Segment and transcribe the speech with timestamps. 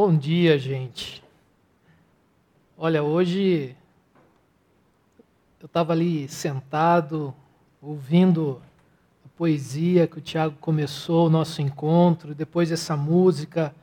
[0.00, 1.24] Bom dia, gente.
[2.76, 3.74] Olha, hoje
[5.58, 7.34] eu estava ali sentado,
[7.82, 8.62] ouvindo
[9.26, 13.74] a poesia que o Tiago começou o nosso encontro, depois essa música.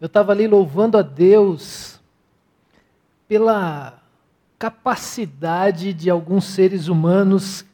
[0.00, 2.00] Eu estava ali louvando a Deus
[3.28, 4.02] pela
[4.58, 7.64] capacidade de alguns seres humanos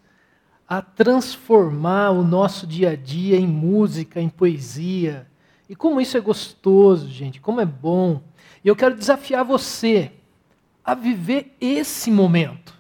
[0.69, 5.27] a transformar o nosso dia a dia em música, em poesia.
[5.69, 8.23] E como isso é gostoso, gente, como é bom.
[8.65, 10.13] E eu quero desafiar você
[10.85, 12.75] a viver esse momento.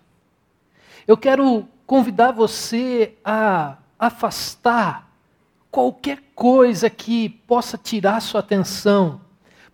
[1.06, 5.10] Eu quero convidar você a afastar
[5.70, 9.20] qualquer coisa que possa tirar sua atenção,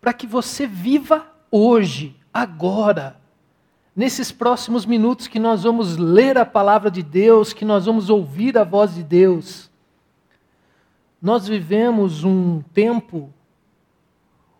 [0.00, 3.20] para que você viva hoje, agora,
[3.94, 8.58] nesses próximos minutos que nós vamos ler a palavra de Deus, que nós vamos ouvir
[8.58, 9.70] a voz de Deus.
[11.24, 13.32] Nós vivemos um tempo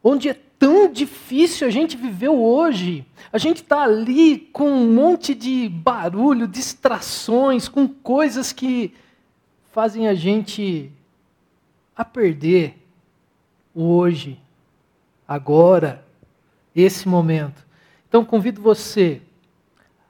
[0.03, 3.05] onde é tão difícil a gente viver hoje.
[3.31, 8.95] A gente está ali com um monte de barulho, distrações, com coisas que
[9.73, 10.91] fazem a gente
[11.95, 12.83] a perder
[13.75, 14.41] o hoje,
[15.29, 16.03] agora,
[16.75, 17.63] esse momento.
[18.09, 19.21] Então convido você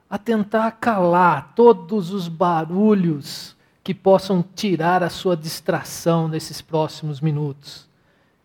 [0.09, 3.54] a tentar calar todos os barulhos
[3.85, 7.87] que possam tirar a sua distração nesses próximos minutos.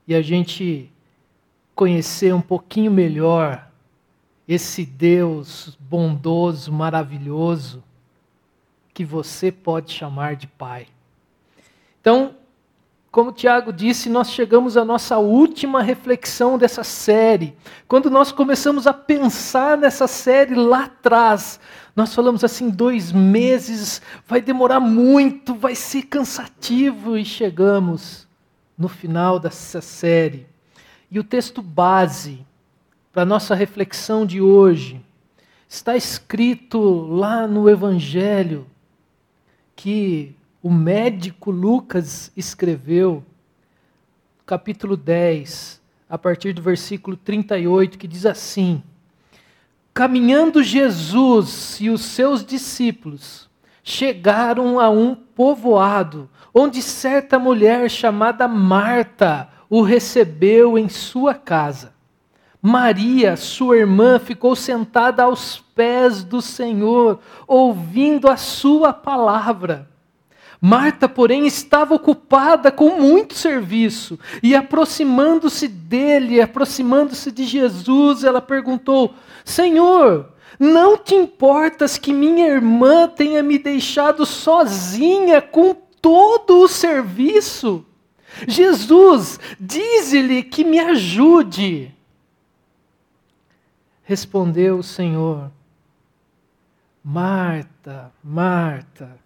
[0.07, 0.93] E a gente
[1.75, 3.67] conhecer um pouquinho melhor
[4.47, 7.83] esse Deus bondoso, maravilhoso,
[8.93, 10.89] que você pode chamar de Pai.
[12.03, 12.35] Então,
[13.11, 17.57] como o Tiago disse, nós chegamos à nossa última reflexão dessa série.
[17.89, 21.59] Quando nós começamos a pensar nessa série lá atrás,
[21.95, 28.27] nós falamos assim: dois meses, vai demorar muito, vai ser cansativo, e chegamos
[28.77, 30.47] no final dessa série.
[31.11, 32.47] E o texto base
[33.13, 35.05] para nossa reflexão de hoje
[35.69, 38.67] está escrito lá no Evangelho
[39.75, 43.25] que o médico Lucas escreveu,
[44.45, 48.83] capítulo 10, a partir do versículo 38, que diz assim:
[49.93, 53.51] Caminhando Jesus e os seus discípulos
[53.83, 61.93] chegaram a um povoado onde certa mulher chamada Marta o recebeu em sua casa.
[62.63, 69.90] Maria, sua irmã, ficou sentada aos pés do Senhor, ouvindo a sua palavra.
[70.61, 79.15] Marta, porém, estava ocupada com muito serviço e, aproximando-se dele, aproximando-se de Jesus, ela perguntou:
[79.43, 87.87] Senhor, não te importas que minha irmã tenha me deixado sozinha com todo o serviço?
[88.47, 91.95] Jesus, dize-lhe que me ajude.
[94.05, 95.51] Respondeu o Senhor:
[97.03, 99.20] Marta, Marta,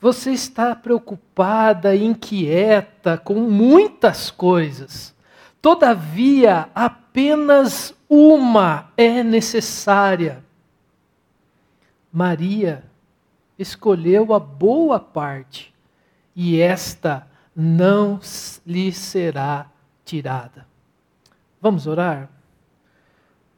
[0.00, 5.14] você está preocupada inquieta com muitas coisas.
[5.60, 10.42] Todavia, apenas uma é necessária.
[12.10, 12.82] Maria
[13.58, 15.72] escolheu a boa parte,
[16.34, 18.18] e esta não
[18.66, 19.70] lhe será
[20.04, 20.66] tirada.
[21.60, 22.30] Vamos orar?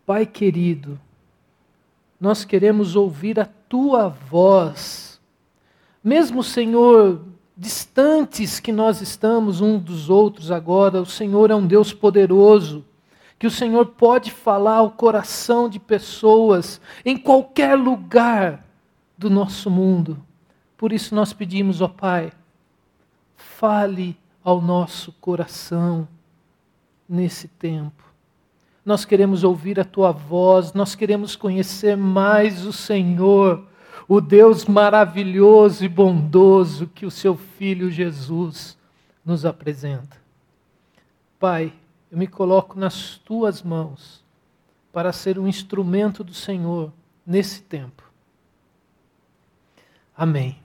[0.05, 1.01] Pai querido,
[2.21, 5.12] nós queremos ouvir a tua voz.
[6.03, 7.25] Mesmo, Senhor,
[7.57, 12.85] distantes que nós estamos um dos outros agora, o Senhor é um Deus poderoso,
[13.39, 18.65] que o Senhor pode falar ao coração de pessoas em qualquer lugar
[19.17, 20.21] do nosso mundo.
[20.77, 22.33] Por isso nós pedimos, ó Pai,
[23.37, 26.09] fale ao nosso coração
[27.09, 28.03] nesse tempo.
[28.85, 33.65] Nós queremos ouvir a tua voz, nós queremos conhecer mais o Senhor,
[34.09, 38.79] o Deus maravilhoso e bondoso que o seu filho Jesus
[39.25, 40.17] nos apresenta.
[41.39, 41.73] Pai,
[42.11, 44.23] eu me coloco nas tuas mãos
[44.93, 46.93] para ser um instrumento do Senhor
[47.27, 48.03] nesse tempo.
[50.15, 50.61] Amém.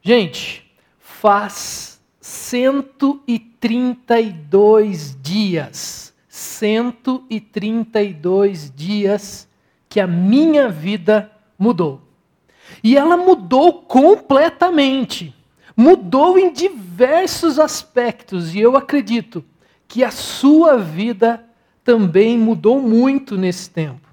[0.00, 0.64] Gente,
[0.98, 9.46] faz 132 dias, 132 dias
[9.88, 12.00] que a minha vida mudou.
[12.82, 15.34] E ela mudou completamente.
[15.76, 19.44] Mudou em diversos aspectos, e eu acredito
[19.86, 21.44] que a sua vida
[21.84, 24.08] também mudou muito nesse tempo.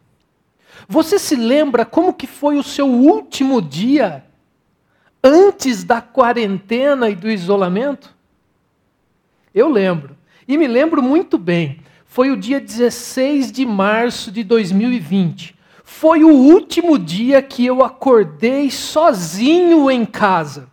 [0.87, 4.23] Você se lembra como que foi o seu último dia
[5.23, 8.13] antes da quarentena e do isolamento?
[9.53, 10.15] Eu lembro.
[10.47, 11.79] E me lembro muito bem.
[12.05, 15.54] Foi o dia 16 de março de 2020.
[15.87, 20.67] Foi o último dia que eu acordei sozinho em casa.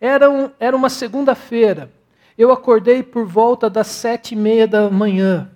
[0.00, 1.90] Era, um, era uma segunda-feira.
[2.36, 5.48] Eu acordei por volta das sete e meia da manhã.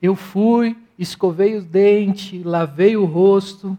[0.00, 3.76] Eu fui, escovei o dente, lavei o rosto,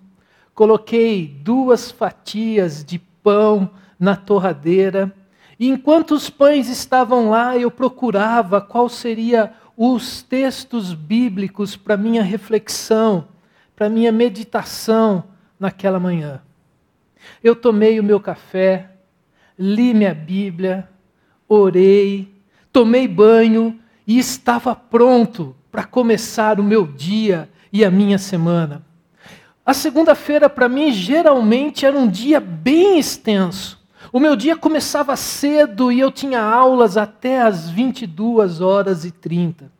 [0.53, 5.15] coloquei duas fatias de pão na torradeira,
[5.57, 12.21] e enquanto os pães estavam lá, eu procurava qual seria os textos bíblicos para minha
[12.21, 13.25] reflexão,
[13.77, 15.23] para minha meditação
[15.59, 16.41] naquela manhã.
[17.43, 18.89] Eu tomei o meu café,
[19.57, 20.89] li minha Bíblia,
[21.47, 22.27] orei,
[22.73, 28.83] tomei banho e estava pronto para começar o meu dia e a minha semana.
[29.63, 33.79] A segunda-feira, para mim, geralmente era um dia bem extenso.
[34.11, 39.71] O meu dia começava cedo e eu tinha aulas até às 22 horas e 30.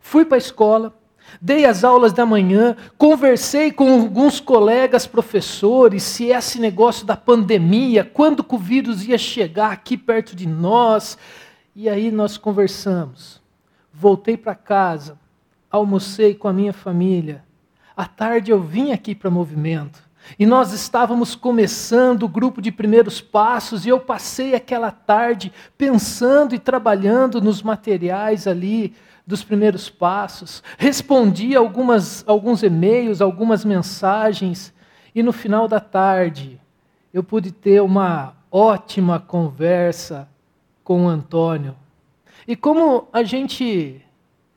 [0.00, 0.94] Fui para a escola,
[1.40, 8.04] dei as aulas da manhã, conversei com alguns colegas professores se esse negócio da pandemia,
[8.04, 11.18] quando o vírus ia chegar aqui perto de nós.
[11.74, 13.40] E aí nós conversamos.
[13.92, 15.18] Voltei para casa,
[15.70, 17.44] almocei com a minha família.
[17.96, 20.06] À tarde eu vim aqui para movimento.
[20.38, 26.54] E nós estávamos começando o grupo de primeiros passos, e eu passei aquela tarde pensando
[26.54, 28.94] e trabalhando nos materiais ali
[29.26, 30.62] dos primeiros passos.
[30.78, 34.72] Respondi algumas, alguns e-mails, algumas mensagens,
[35.14, 36.60] e no final da tarde
[37.12, 40.28] eu pude ter uma ótima conversa
[40.84, 41.74] com o Antônio.
[42.46, 44.00] E como a gente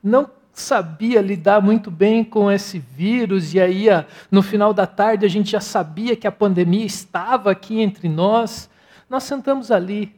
[0.04, 3.88] não sabia lidar muito bem com esse vírus, e aí
[4.30, 8.70] no final da tarde a gente já sabia que a pandemia estava aqui entre nós.
[9.10, 10.14] Nós sentamos ali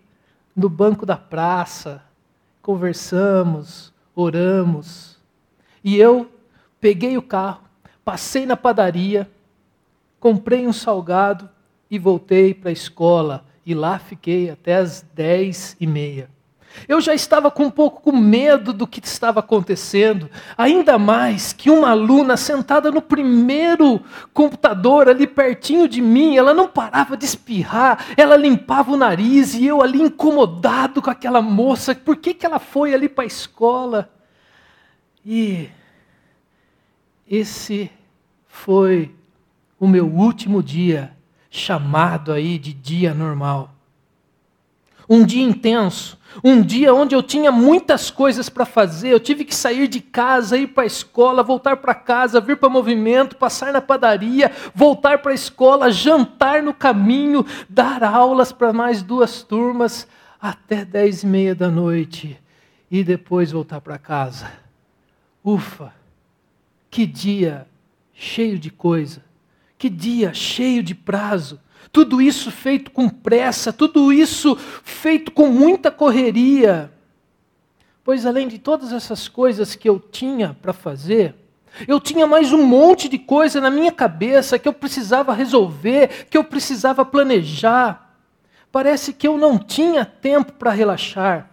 [0.56, 2.03] no banco da praça,
[2.62, 5.18] conversamos, oramos.
[5.84, 6.31] E eu
[6.80, 7.62] peguei o carro,
[8.04, 9.30] passei na padaria,
[10.19, 11.50] comprei um salgado
[11.90, 13.46] e voltei para a escola.
[13.66, 16.31] E lá fiquei até as dez e meia.
[16.88, 21.69] Eu já estava com um pouco com medo do que estava acontecendo, ainda mais que
[21.69, 24.01] uma aluna sentada no primeiro
[24.33, 29.65] computador ali pertinho de mim, ela não parava de espirrar, ela limpava o nariz e
[29.65, 34.09] eu ali incomodado com aquela moça, por que, que ela foi ali para a escola?
[35.25, 35.69] E
[37.29, 37.91] esse
[38.47, 39.13] foi
[39.79, 41.15] o meu último dia,
[41.50, 43.74] chamado aí de dia normal.
[45.13, 49.54] Um dia intenso, um dia onde eu tinha muitas coisas para fazer, eu tive que
[49.54, 53.74] sair de casa, ir para a escola, voltar para casa, vir para o movimento, passar
[53.74, 60.08] na padaria, voltar para a escola, jantar no caminho, dar aulas para mais duas turmas
[60.42, 62.40] até dez e meia da noite
[62.90, 64.50] e depois voltar para casa.
[65.44, 65.94] Ufa,
[66.90, 67.68] que dia
[68.13, 69.22] cheio de coisa,
[69.78, 71.60] que dia cheio de prazo
[71.91, 76.91] tudo isso feito com pressa, tudo isso feito com muita correria.
[78.03, 81.35] Pois além de todas essas coisas que eu tinha para fazer,
[81.88, 86.38] eu tinha mais um monte de coisa na minha cabeça que eu precisava resolver, que
[86.38, 88.15] eu precisava planejar.
[88.71, 91.49] Parece que eu não tinha tempo para relaxar.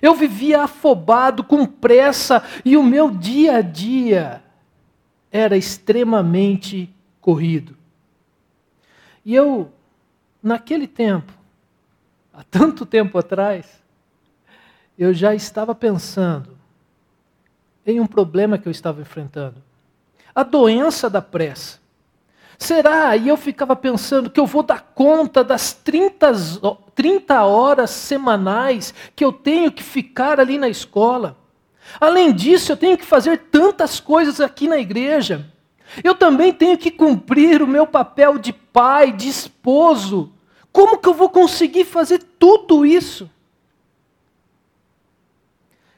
[0.00, 4.42] Eu vivia afobado, com pressa, e o meu dia a dia
[5.30, 7.76] era extremamente corrido.
[9.24, 9.70] E eu
[10.42, 11.32] naquele tempo,
[12.32, 13.82] há tanto tempo atrás,
[14.98, 16.56] eu já estava pensando
[17.86, 19.62] em um problema que eu estava enfrentando.
[20.34, 21.80] A doença da pressa.
[22.58, 23.16] Será?
[23.16, 26.32] E eu ficava pensando que eu vou dar conta das 30,
[26.94, 31.36] 30 horas semanais que eu tenho que ficar ali na escola.
[32.00, 35.51] Além disso, eu tenho que fazer tantas coisas aqui na igreja.
[36.02, 40.32] Eu também tenho que cumprir o meu papel de pai, de esposo.
[40.72, 43.30] Como que eu vou conseguir fazer tudo isso?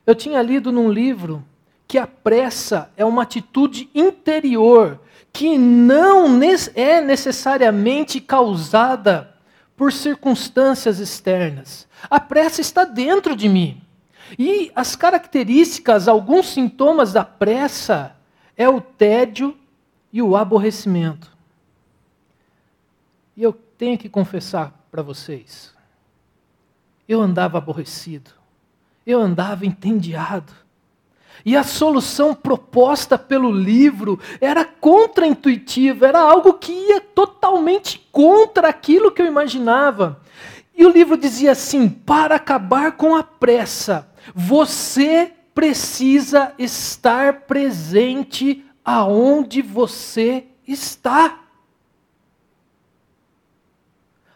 [0.06, 1.44] Eu tinha lido num livro
[1.86, 5.00] que a pressa é uma atitude interior
[5.32, 6.40] que não
[6.74, 9.34] é necessariamente causada
[9.76, 11.88] por circunstâncias externas.
[12.08, 13.82] A pressa está dentro de mim.
[14.38, 18.16] E as características, alguns sintomas da pressa
[18.56, 19.56] é o tédio
[20.14, 21.36] e o aborrecimento.
[23.36, 25.74] E eu tenho que confessar para vocês,
[27.08, 28.30] eu andava aborrecido,
[29.04, 30.52] eu andava entendiado.
[31.44, 39.10] E a solução proposta pelo livro era contraintuitiva, era algo que ia totalmente contra aquilo
[39.10, 40.20] que eu imaginava.
[40.76, 49.62] E o livro dizia assim: para acabar com a pressa, você precisa estar presente aonde
[49.62, 51.40] você está.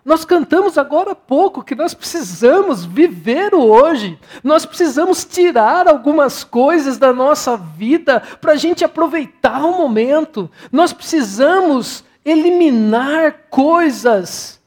[0.04, 6.42] Nós cantamos agora há pouco que nós precisamos viver o hoje, nós precisamos tirar algumas
[6.42, 14.58] coisas da nossa vida para a gente aproveitar o momento, nós precisamos eliminar coisas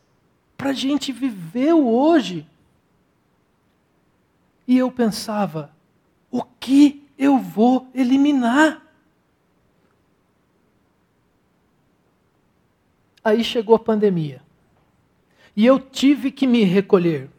[0.55, 2.47] para a gente viver o hoje.
[4.67, 5.71] E eu pensava,
[6.29, 8.90] o que eu vou eliminar?
[13.23, 14.41] Aí chegou a pandemia.
[15.55, 17.29] E eu tive que me recolher.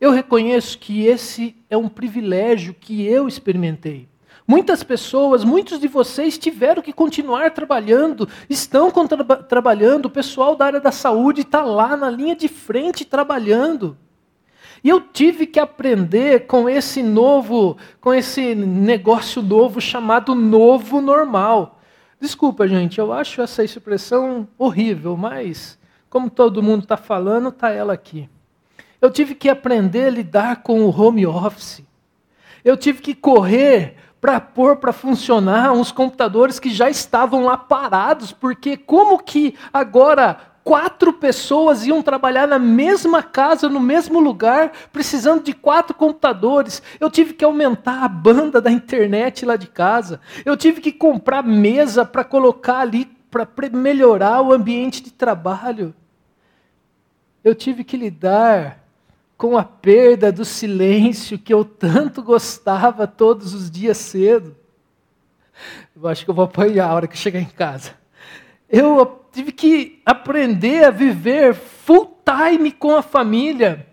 [0.00, 4.08] Eu reconheço que esse é um privilégio que eu experimentei.
[4.46, 10.66] Muitas pessoas, muitos de vocês tiveram que continuar trabalhando, estão tra trabalhando, o pessoal da
[10.66, 13.96] área da saúde está lá na linha de frente trabalhando.
[14.82, 21.73] E eu tive que aprender com esse novo, com esse negócio novo chamado novo normal.
[22.24, 25.78] Desculpa, gente, eu acho essa expressão horrível, mas
[26.08, 28.30] como todo mundo está falando, está ela aqui.
[28.98, 31.82] Eu tive que aprender a lidar com o home office.
[32.64, 38.32] Eu tive que correr para pôr para funcionar uns computadores que já estavam lá parados,
[38.32, 45.44] porque como que agora quatro pessoas iam trabalhar na mesma casa, no mesmo lugar, precisando
[45.44, 46.82] de quatro computadores.
[46.98, 50.20] Eu tive que aumentar a banda da internet lá de casa.
[50.44, 55.94] Eu tive que comprar mesa para colocar ali para melhorar o ambiente de trabalho
[57.44, 58.82] eu tive que lidar
[59.36, 64.56] com a perda do silêncio que eu tanto gostava todos os dias cedo.
[65.94, 67.92] Eu acho que eu vou apanhar a hora que chegar em casa.
[68.66, 73.88] Eu tive que aprender a viver full time com a família.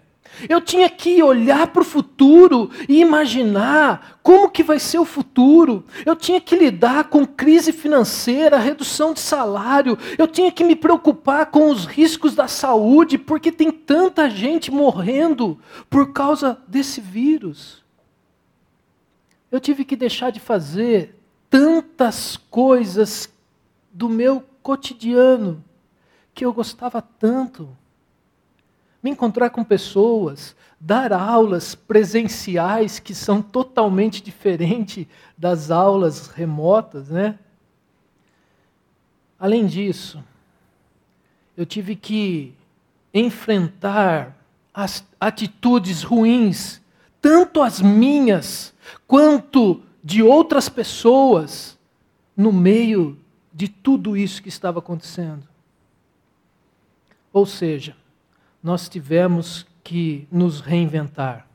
[0.47, 5.83] Eu tinha que olhar para o futuro e imaginar como que vai ser o futuro.
[6.05, 9.97] Eu tinha que lidar com crise financeira, redução de salário.
[10.17, 15.59] Eu tinha que me preocupar com os riscos da saúde, porque tem tanta gente morrendo
[15.89, 17.83] por causa desse vírus.
[19.51, 21.19] Eu tive que deixar de fazer
[21.49, 23.29] tantas coisas
[23.91, 25.63] do meu cotidiano
[26.33, 27.77] que eu gostava tanto
[29.01, 37.39] me encontrar com pessoas, dar aulas presenciais que são totalmente diferentes das aulas remotas, né?
[39.39, 40.23] Além disso,
[41.57, 42.53] eu tive que
[43.11, 44.37] enfrentar
[44.73, 46.79] as atitudes ruins,
[47.19, 48.73] tanto as minhas
[49.07, 51.77] quanto de outras pessoas,
[52.37, 53.17] no meio
[53.53, 55.47] de tudo isso que estava acontecendo.
[57.33, 57.95] Ou seja,
[58.63, 61.47] nós tivemos que nos reinventar.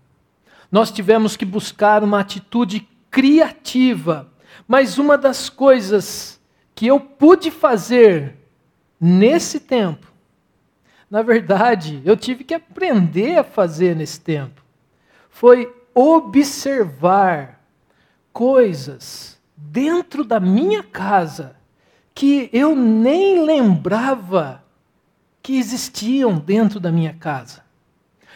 [0.70, 4.28] Nós tivemos que buscar uma atitude criativa.
[4.66, 6.40] Mas uma das coisas
[6.74, 8.36] que eu pude fazer
[9.00, 10.06] nesse tempo,
[11.10, 14.62] na verdade, eu tive que aprender a fazer nesse tempo,
[15.30, 17.62] foi observar
[18.32, 21.55] coisas dentro da minha casa
[22.16, 24.64] que eu nem lembrava
[25.42, 27.62] que existiam dentro da minha casa.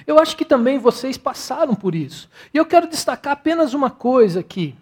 [0.06, 2.28] Eu acho que também vocês passaram por isso.
[2.52, 4.74] E eu quero destacar apenas uma coisa aqui.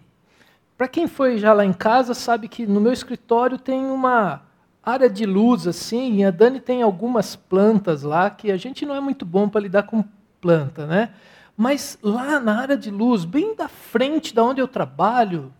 [0.77, 4.41] Para quem foi já lá em casa, sabe que no meu escritório tem uma
[4.83, 8.95] área de luz assim, e a Dani tem algumas plantas lá que a gente não
[8.95, 10.03] é muito bom para lidar com
[10.41, 11.13] planta, né?
[11.55, 15.53] Mas lá na área de luz, bem da frente da onde eu trabalho,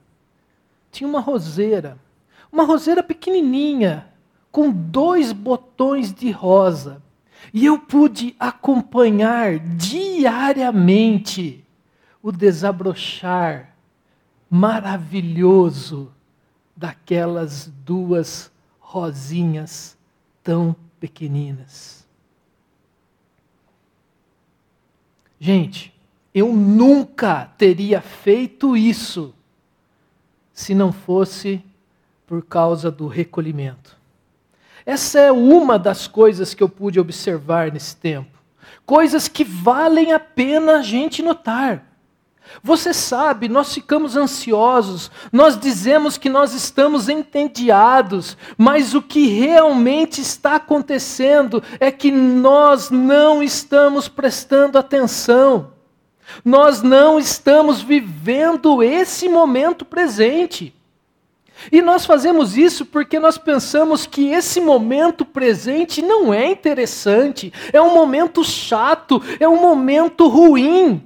[0.91, 1.97] tinha uma roseira.
[2.51, 4.07] Uma roseira pequenininha,
[4.51, 7.01] com dois botões de rosa.
[7.53, 11.63] E eu pude acompanhar diariamente
[12.21, 13.75] o desabrochar
[14.49, 16.11] maravilhoso
[16.75, 19.97] daquelas duas rosinhas
[20.43, 22.05] tão pequeninas.
[25.39, 25.93] Gente,
[26.33, 29.33] eu nunca teria feito isso
[30.53, 31.63] se não fosse
[32.29, 33.97] por causa do recolhimento.
[34.85, 38.37] Essa é uma das coisas que eu pude observar nesse tempo.
[38.85, 41.83] Coisas que valem a pena a gente notar.
[42.61, 50.21] Você sabe, nós ficamos ansiosos, nós dizemos que nós estamos entediados, mas o que realmente
[50.21, 55.71] está acontecendo é que nós não estamos prestando atenção,
[56.45, 60.78] nós não estamos vivendo esse momento presente.
[61.71, 67.81] E nós fazemos isso porque nós pensamos que esse momento presente não é interessante, é
[67.81, 71.03] um momento chato, é um momento ruim.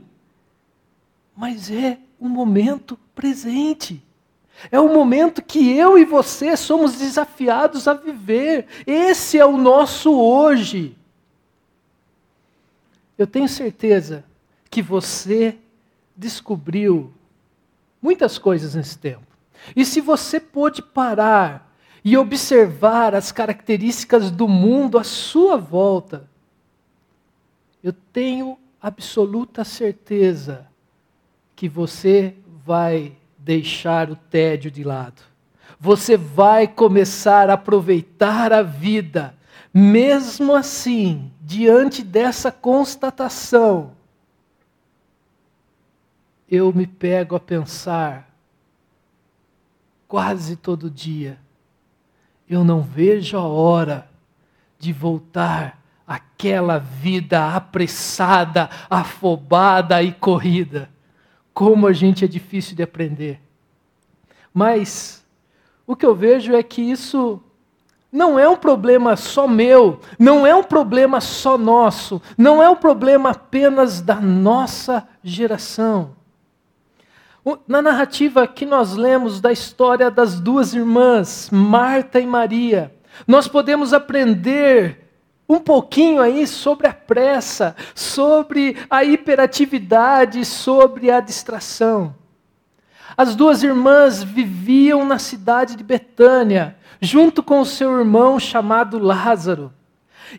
[1.35, 4.01] Mas é o momento presente.
[4.71, 8.67] É o momento que eu e você somos desafiados a viver.
[8.85, 10.95] Esse é o nosso hoje.
[13.17, 14.23] Eu tenho certeza
[14.69, 15.57] que você
[16.15, 17.11] descobriu
[18.01, 19.32] muitas coisas nesse tempo.
[19.75, 26.29] E se você pôde parar e observar as características do mundo à sua volta,
[27.83, 30.67] eu tenho absoluta certeza
[31.55, 35.21] que você vai deixar o tédio de lado.
[35.79, 39.35] Você vai começar a aproveitar a vida.
[39.73, 43.91] Mesmo assim, diante dessa constatação,
[46.49, 48.32] eu me pego a pensar
[50.13, 51.39] quase todo dia.
[52.47, 54.07] Eu não vejo a hora
[54.77, 60.87] de voltar àquela vida apressada, afobada e corrida.
[61.51, 63.41] Como a gente é difícil de aprender.
[64.53, 65.25] Mas
[65.87, 67.41] o que eu vejo é que isso
[68.11, 72.75] não é um problema só meu, não é um problema só nosso, não é um
[72.75, 76.11] problema apenas da nossa geração.
[77.67, 82.93] Na narrativa que nós lemos da história das duas irmãs, Marta e Maria,
[83.27, 85.03] nós podemos aprender
[85.47, 92.15] um pouquinho aí sobre a pressa, sobre a hiperatividade, sobre a distração.
[93.15, 99.71] As duas irmãs viviam na cidade de Betânia, junto com o seu irmão chamado Lázaro.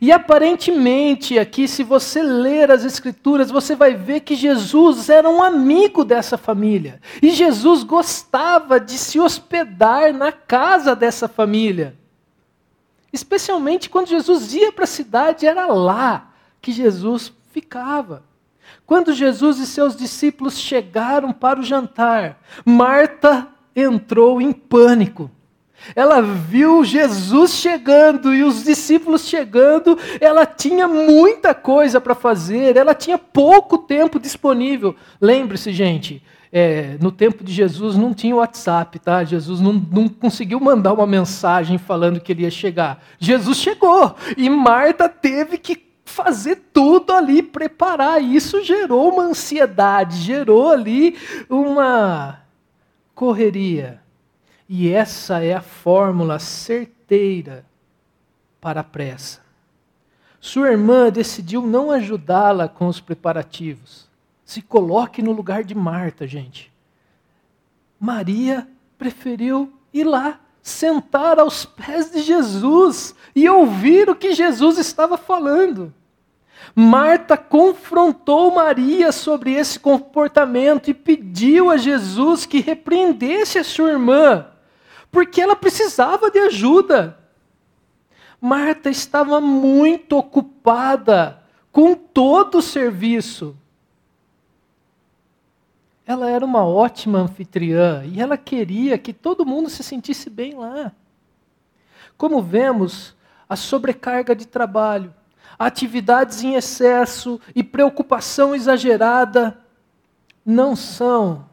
[0.00, 5.43] E aparentemente, aqui, se você ler as Escrituras, você vai ver que Jesus era um
[5.43, 7.00] amigo dessa família.
[7.23, 11.97] E Jesus gostava de se hospedar na casa dessa família.
[13.12, 18.25] Especialmente quando Jesus ia para a cidade, era lá que Jesus ficava.
[18.87, 25.31] Quando Jesus e seus discípulos chegaram para o jantar, Marta entrou em pânico.
[25.95, 32.94] Ela viu Jesus chegando e os discípulos chegando, ela tinha muita coisa para fazer, ela
[32.94, 34.94] tinha pouco tempo disponível.
[35.20, 39.25] Lembre-se, gente, é, no tempo de Jesus não tinha WhatsApp, tá?
[39.25, 43.03] Jesus não, não conseguiu mandar uma mensagem falando que ele ia chegar.
[43.18, 48.23] Jesus chegou e Marta teve que fazer tudo ali, preparar.
[48.23, 51.16] Isso gerou uma ansiedade, gerou ali
[51.51, 52.38] uma
[53.16, 54.04] correria.
[54.68, 57.66] E essa é a fórmula certeira
[58.61, 59.42] para a pressa.
[60.40, 64.09] Sua irmã decidiu não ajudá-la com os preparativos.
[64.44, 66.72] Se coloque no lugar de Marta, gente.
[67.98, 68.66] Maria
[68.98, 75.92] preferiu ir lá, sentar aos pés de Jesus e ouvir o que Jesus estava falando.
[76.74, 84.46] Marta confrontou Maria sobre esse comportamento e pediu a Jesus que repreendesse a sua irmã
[85.14, 87.16] porque ela precisava de ajuda.
[88.40, 93.57] Marta estava muito ocupada com todo o serviço.
[96.05, 100.90] Ela era uma ótima anfitriã e ela queria que todo mundo se sentisse bem lá.
[102.18, 103.14] Como vemos,
[103.48, 105.14] a sobrecarga de trabalho,
[105.57, 109.57] atividades em excesso e preocupação exagerada
[110.44, 111.48] não são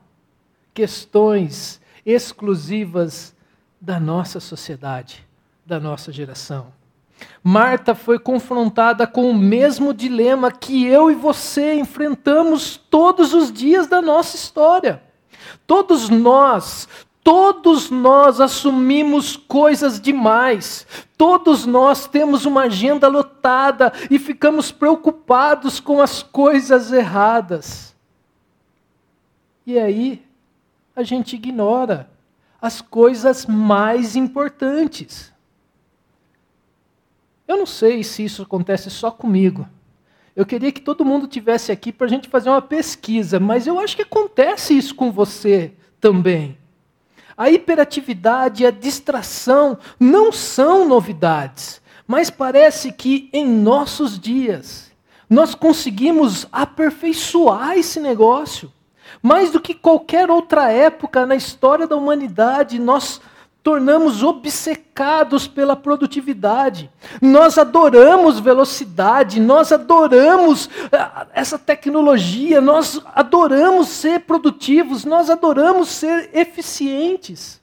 [0.74, 3.36] questões exclusivas
[3.82, 5.28] da nossa sociedade,
[5.66, 6.68] da nossa geração.
[7.44, 13.88] Marta foi confrontada com o mesmo dilema que eu e você enfrentamos todos os dias
[13.88, 15.02] da nossa história.
[15.66, 16.88] Todos nós,
[17.24, 20.86] todos nós assumimos coisas demais.
[21.18, 27.96] Todos nós temos uma agenda lotada e ficamos preocupados com as coisas erradas.
[29.66, 30.24] E aí,
[30.96, 32.11] a gente ignora
[32.62, 35.34] as coisas mais importantes.
[37.48, 39.68] Eu não sei se isso acontece só comigo.
[40.36, 43.80] Eu queria que todo mundo tivesse aqui para a gente fazer uma pesquisa, mas eu
[43.80, 46.58] acho que acontece isso com você também.
[47.36, 54.92] A hiperatividade e a distração não são novidades, mas parece que em nossos dias
[55.30, 58.72] nós conseguimos aperfeiçoar esse negócio.
[59.22, 63.22] Mais do que qualquer outra época na história da humanidade, nós
[63.64, 66.90] tornamos obcecados pela produtividade.
[67.22, 76.32] Nós adoramos velocidade, nós adoramos eh, essa tecnologia, nós adoramos ser produtivos, nós adoramos ser
[76.34, 77.61] eficientes.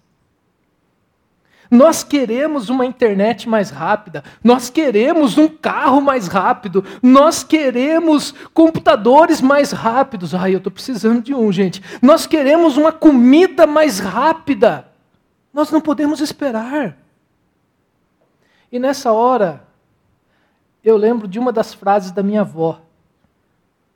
[1.71, 9.41] Nós queremos uma internet mais rápida, nós queremos um carro mais rápido, nós queremos computadores
[9.41, 10.35] mais rápidos.
[10.35, 11.83] Ai, eu estou precisando de um, gente.
[12.01, 14.89] Nós queremos uma comida mais rápida.
[15.53, 16.97] Nós não podemos esperar.
[18.73, 19.63] E nessa hora,
[20.83, 22.81] eu lembro de uma das frases da minha avó.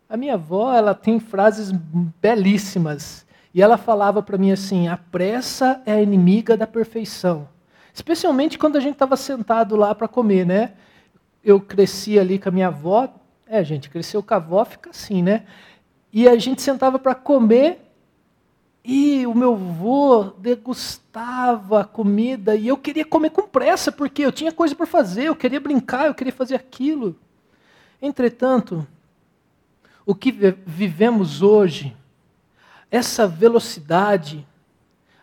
[0.08, 1.72] A minha avó, ela tem frases
[2.20, 3.24] belíssimas.
[3.54, 7.48] E ela falava para mim assim: a pressa é a inimiga da perfeição.
[7.92, 10.72] Especialmente quando a gente estava sentado lá para comer, né?
[11.44, 13.12] Eu cresci ali com a minha avó.
[13.46, 15.44] É, gente, cresceu com a avó, fica assim, né?
[16.12, 17.92] E a gente sentava para comer
[18.85, 24.33] e o meu avô degustava a comida e eu queria comer com pressa, porque eu
[24.33, 27.16] tinha coisa para fazer, eu queria brincar, eu queria fazer aquilo.
[28.00, 28.87] Entretanto,
[30.05, 30.33] o que
[30.66, 31.96] vivemos hoje,
[32.90, 34.46] essa velocidade,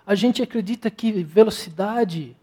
[0.07, 2.35] a gente acredita que velocidade,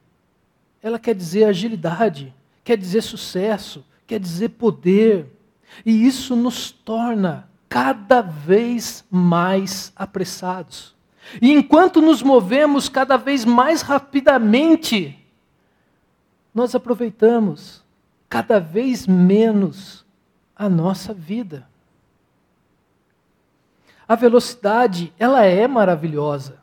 [0.86, 5.26] ela quer dizer agilidade, quer dizer sucesso, quer dizer poder.
[5.84, 10.94] E isso nos torna cada vez mais apressados.
[11.42, 15.18] E enquanto nos movemos cada vez mais rapidamente,
[16.54, 17.82] nós aproveitamos
[18.28, 20.06] cada vez menos
[20.54, 21.68] a nossa vida.
[24.06, 26.60] A velocidade, ela é maravilhosa.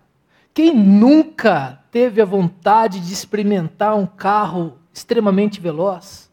[0.53, 6.31] Quem nunca teve a vontade de experimentar um carro extremamente veloz?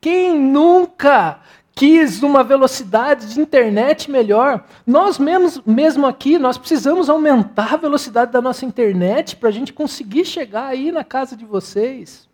[0.00, 1.40] Quem nunca
[1.74, 4.64] quis uma velocidade de internet melhor?
[4.86, 9.72] Nós mesmos, mesmo aqui, nós precisamos aumentar a velocidade da nossa internet para a gente
[9.72, 12.28] conseguir chegar aí na casa de vocês.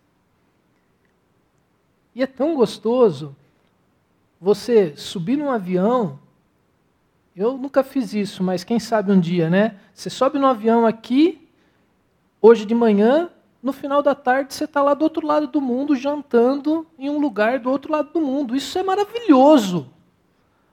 [2.15, 3.35] E é tão gostoso
[4.39, 6.19] você subir num avião
[7.37, 9.77] eu nunca fiz isso, mas quem sabe um dia, né?
[9.93, 11.46] Você sobe no avião aqui,
[12.47, 13.29] hoje de manhã,
[13.61, 17.19] no final da tarde você está lá do outro lado do mundo, jantando em um
[17.19, 18.55] lugar do outro lado do mundo.
[18.55, 19.91] Isso é maravilhoso.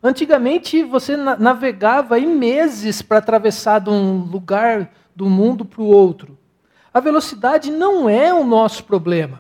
[0.04, 6.38] Antigamente você navegava em meses para atravessar de um lugar do mundo para o outro.
[6.94, 9.40] A velocidade não é o nosso problema.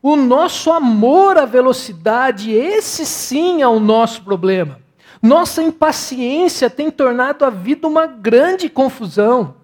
[0.00, 4.78] O nosso amor à velocidade, esse sim é o nosso problema.
[5.20, 9.61] Nossa impaciência tem tornado a vida uma grande confusão.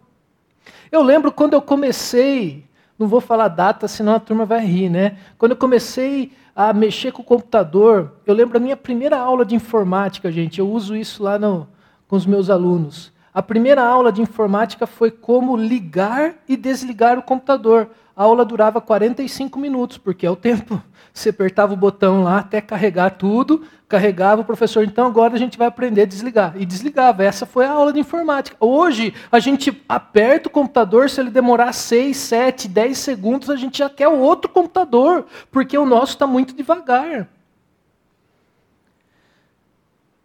[0.90, 2.64] Eu lembro quando eu comecei,
[2.98, 5.16] não vou falar data, senão a turma vai rir, né?
[5.36, 9.54] Quando eu comecei a mexer com o computador, eu lembro a minha primeira aula de
[9.54, 10.58] informática, gente.
[10.58, 11.68] Eu uso isso lá no,
[12.08, 13.12] com os meus alunos.
[13.32, 17.90] A primeira aula de informática foi como ligar e desligar o computador.
[18.18, 20.82] A aula durava 45 minutos, porque é o tempo.
[21.14, 25.56] Você apertava o botão lá até carregar tudo, carregava o professor, então agora a gente
[25.56, 26.54] vai aprender a desligar.
[26.56, 27.22] E desligava.
[27.22, 28.56] Essa foi a aula de informática.
[28.58, 33.78] Hoje, a gente aperta o computador, se ele demorar 6, 7, 10 segundos, a gente
[33.78, 37.28] já quer outro computador, porque o nosso está muito devagar.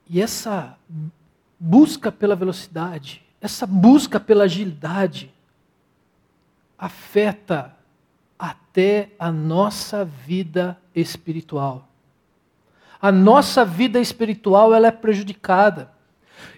[0.09, 0.75] E essa
[1.59, 5.31] busca pela velocidade, essa busca pela agilidade,
[6.75, 7.82] afeta
[8.43, 11.87] até a nossa vida espiritual.
[13.01, 15.89] A nossa vida espiritual ela é prejudicada.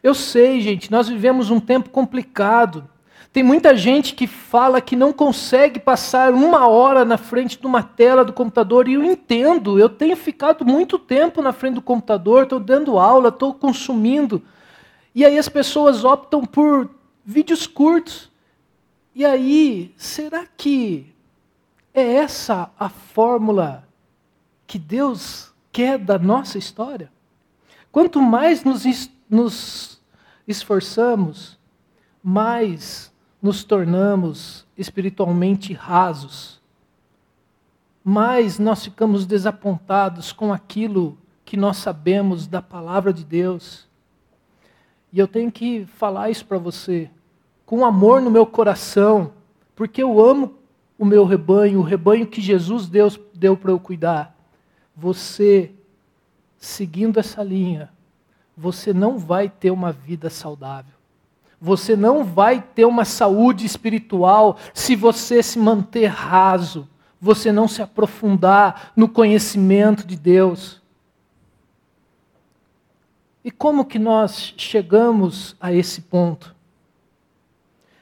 [0.01, 2.89] Eu sei, gente, nós vivemos um tempo complicado.
[3.31, 7.83] Tem muita gente que fala que não consegue passar uma hora na frente de uma
[7.83, 9.77] tela do computador, e eu entendo.
[9.77, 14.41] Eu tenho ficado muito tempo na frente do computador, estou dando aula, estou consumindo.
[15.13, 16.89] E aí as pessoas optam por
[17.23, 18.31] vídeos curtos.
[19.13, 21.14] E aí, será que
[21.95, 23.87] é essa a fórmula
[24.67, 27.09] que Deus quer da nossa história?
[27.89, 30.01] Quanto mais nos, nos
[30.45, 31.57] esforçamos,
[32.21, 36.61] mais nos tornamos espiritualmente rasos,
[38.03, 43.87] mais nós ficamos desapontados com aquilo que nós sabemos da palavra de Deus.
[45.13, 47.09] E eu tenho que falar isso para você,
[47.65, 49.31] com amor no meu coração,
[49.75, 50.64] porque eu amo
[50.97, 54.35] o meu rebanho, o rebanho que Jesus Deus deu para eu cuidar.
[54.95, 55.71] Você,
[56.57, 57.89] seguindo essa linha,
[58.55, 60.93] você não vai ter uma vida saudável.
[61.59, 66.87] Você não vai ter uma saúde espiritual se você se manter raso,
[67.19, 70.81] você não se aprofundar no conhecimento de Deus.
[73.43, 76.54] E como que nós chegamos a esse ponto?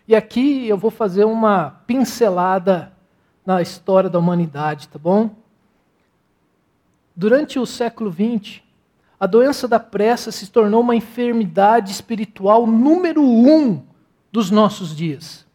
[0.08, 2.92] E aqui eu vou fazer uma pincelada
[3.46, 5.30] na história da humanidade, tá bom?
[7.16, 8.62] Durante o século XX,
[9.20, 13.82] a doença da pressa se tornou uma enfermidade espiritual número um
[14.32, 15.46] dos nossos dias.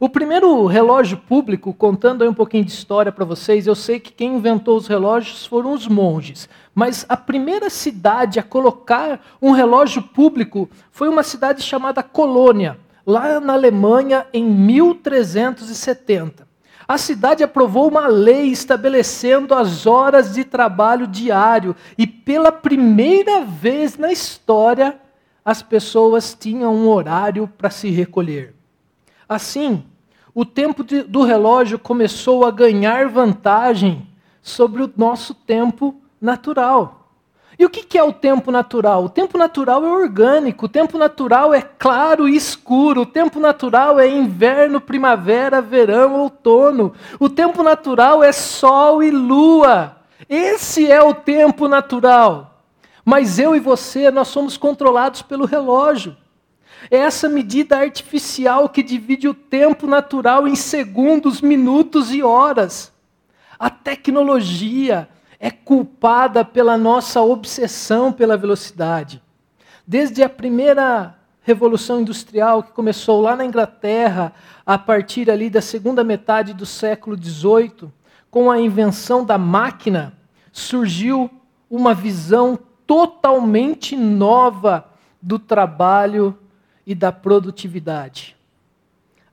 [0.00, 4.12] O primeiro relógio público, contando aí um pouquinho de história para vocês, eu sei que
[4.12, 10.02] quem inventou os relógios foram os monges, mas a primeira cidade a colocar um relógio
[10.02, 16.46] público foi uma cidade chamada Colônia, lá na Alemanha, em 1370.
[16.86, 23.96] A cidade aprovou uma lei estabelecendo as horas de trabalho diário e pela primeira vez
[23.96, 25.00] na história
[25.42, 28.54] as pessoas tinham um horário para se recolher.
[29.26, 29.82] Assim,
[30.34, 34.06] o tempo de, do relógio começou a ganhar vantagem
[34.42, 36.97] sobre o nosso tempo natural.
[37.58, 39.04] E o que é o tempo natural?
[39.04, 43.98] O tempo natural é orgânico, o tempo natural é claro e escuro, o tempo natural
[43.98, 46.94] é inverno, primavera, verão, outono.
[47.18, 49.96] O tempo natural é sol e lua.
[50.28, 52.62] Esse é o tempo natural.
[53.04, 56.16] Mas eu e você, nós somos controlados pelo relógio.
[56.88, 62.92] É essa medida artificial que divide o tempo natural em segundos, minutos e horas.
[63.58, 65.08] A tecnologia
[65.40, 69.22] é culpada pela nossa obsessão pela velocidade.
[69.86, 74.34] Desde a primeira revolução industrial que começou lá na Inglaterra,
[74.66, 77.90] a partir ali da segunda metade do século XVIII,
[78.30, 80.12] com a invenção da máquina,
[80.52, 81.30] surgiu
[81.70, 86.36] uma visão totalmente nova do trabalho
[86.86, 88.36] e da produtividade.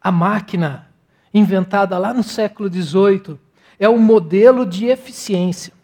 [0.02, 0.88] A máquina,
[1.34, 3.38] inventada lá no século XVIII,
[3.80, 5.75] é o modelo de eficiência.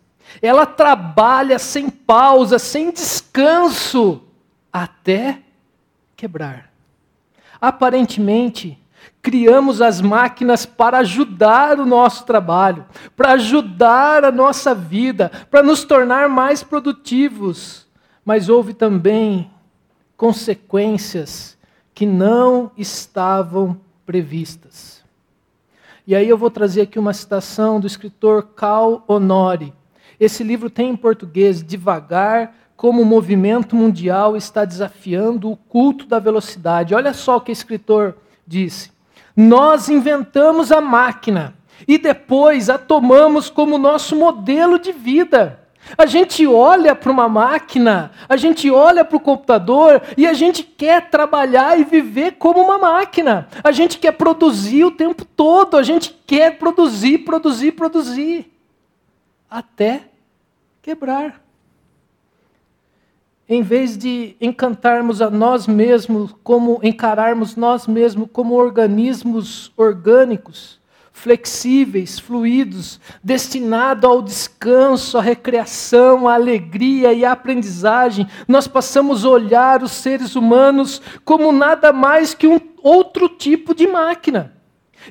[0.41, 4.21] Ela trabalha sem pausa, sem descanso,
[4.71, 5.39] até
[6.15, 6.71] quebrar.
[7.59, 8.77] Aparentemente,
[9.21, 15.83] criamos as máquinas para ajudar o nosso trabalho, para ajudar a nossa vida, para nos
[15.83, 17.87] tornar mais produtivos.
[18.25, 19.49] Mas houve também
[20.17, 21.57] consequências
[21.93, 25.03] que não estavam previstas.
[26.05, 29.73] E aí eu vou trazer aqui uma citação do escritor Cal Honore.
[30.21, 36.19] Esse livro tem em português Devagar, como o movimento mundial está desafiando o culto da
[36.19, 36.93] velocidade.
[36.93, 38.91] Olha só o que o escritor disse.
[39.35, 41.55] Nós inventamos a máquina
[41.87, 45.59] e depois a tomamos como nosso modelo de vida.
[45.97, 50.61] A gente olha para uma máquina, a gente olha para o computador e a gente
[50.61, 53.47] quer trabalhar e viver como uma máquina.
[53.63, 58.51] A gente quer produzir o tempo todo, a gente quer produzir, produzir, produzir.
[59.49, 60.10] Até
[60.81, 61.41] quebrar.
[63.47, 70.79] Em vez de encantarmos a nós mesmos, como encararmos nós mesmos como organismos orgânicos,
[71.11, 79.29] flexíveis, fluidos, destinado ao descanso, à recreação, à alegria e à aprendizagem, nós passamos a
[79.29, 84.53] olhar os seres humanos como nada mais que um outro tipo de máquina.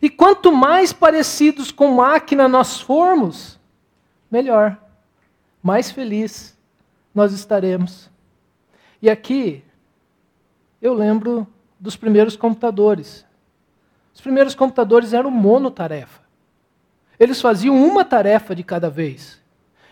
[0.00, 3.60] E quanto mais parecidos com máquina nós formos,
[4.30, 4.78] melhor,
[5.62, 6.56] mais feliz
[7.14, 8.10] nós estaremos.
[9.02, 9.62] E aqui
[10.80, 11.46] eu lembro
[11.78, 13.24] dos primeiros computadores.
[14.14, 16.20] Os primeiros computadores eram monotarefa.
[17.18, 19.40] Eles faziam uma tarefa de cada vez.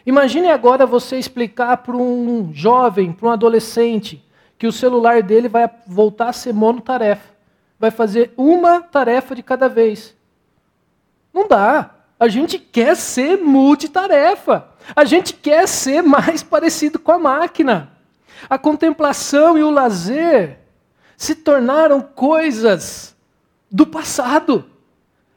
[0.05, 4.25] Imagine agora você explicar para um jovem, para um adolescente,
[4.57, 7.35] que o celular dele vai voltar a ser monotarefa.
[7.79, 10.17] Vai fazer uma tarefa de cada vez.
[11.33, 11.95] Não dá.
[12.19, 14.68] A gente quer ser multitarefa.
[14.95, 17.93] A gente quer ser mais parecido com a máquina.
[18.49, 20.59] A contemplação e o lazer
[21.17, 23.17] se tornaram coisas
[23.71, 24.65] do passado.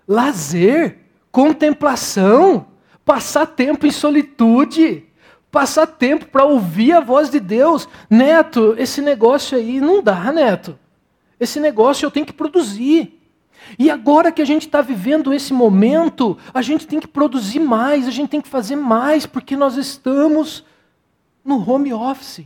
[0.08, 1.00] Lazer,
[1.32, 2.68] contemplação,
[3.04, 5.06] passar tempo em solitude,
[5.52, 7.88] passar tempo para ouvir a voz de Deus.
[8.10, 10.78] Neto, esse negócio aí não dá, Neto.
[11.40, 13.21] Esse negócio eu tenho que produzir.
[13.78, 18.08] E agora que a gente está vivendo esse momento, a gente tem que produzir mais,
[18.08, 20.66] a gente tem que fazer mais, porque nós estamos
[21.44, 22.46] no home office.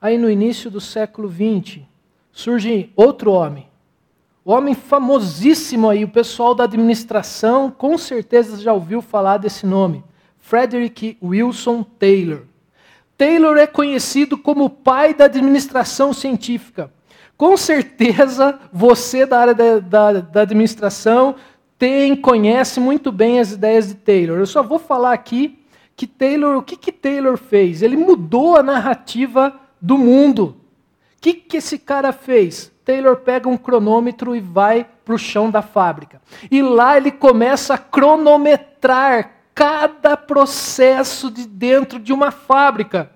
[0.00, 1.82] Aí no início do século XX,
[2.32, 3.68] surge outro homem.
[4.44, 10.02] O homem famosíssimo aí, o pessoal da administração com certeza já ouviu falar desse nome.
[10.38, 12.44] Frederick Wilson Taylor.
[13.16, 16.90] Taylor é conhecido como o pai da administração científica.
[17.40, 21.36] Com certeza você da área da, da, da administração
[21.78, 24.38] tem, conhece muito bem as ideias de Taylor.
[24.38, 25.58] Eu só vou falar aqui
[25.96, 27.80] que Taylor, o que, que Taylor fez?
[27.80, 30.60] Ele mudou a narrativa do mundo
[31.20, 32.72] que, que esse cara fez?
[32.84, 36.20] Taylor pega um cronômetro e vai para o chão da fábrica.
[36.50, 43.10] E lá ele começa a cronometrar cada processo de dentro de uma fábrica.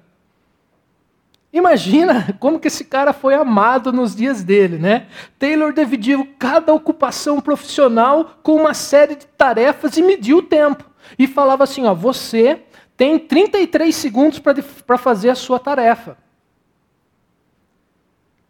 [1.55, 5.07] Imagina como que esse cara foi amado nos dias dele, né?
[5.38, 10.85] Taylor dividiu cada ocupação profissional com uma série de tarefas e mediu o tempo.
[11.17, 12.64] E falava assim, ó, você
[12.97, 16.19] tem 33 segundos para fazer a sua tarefa.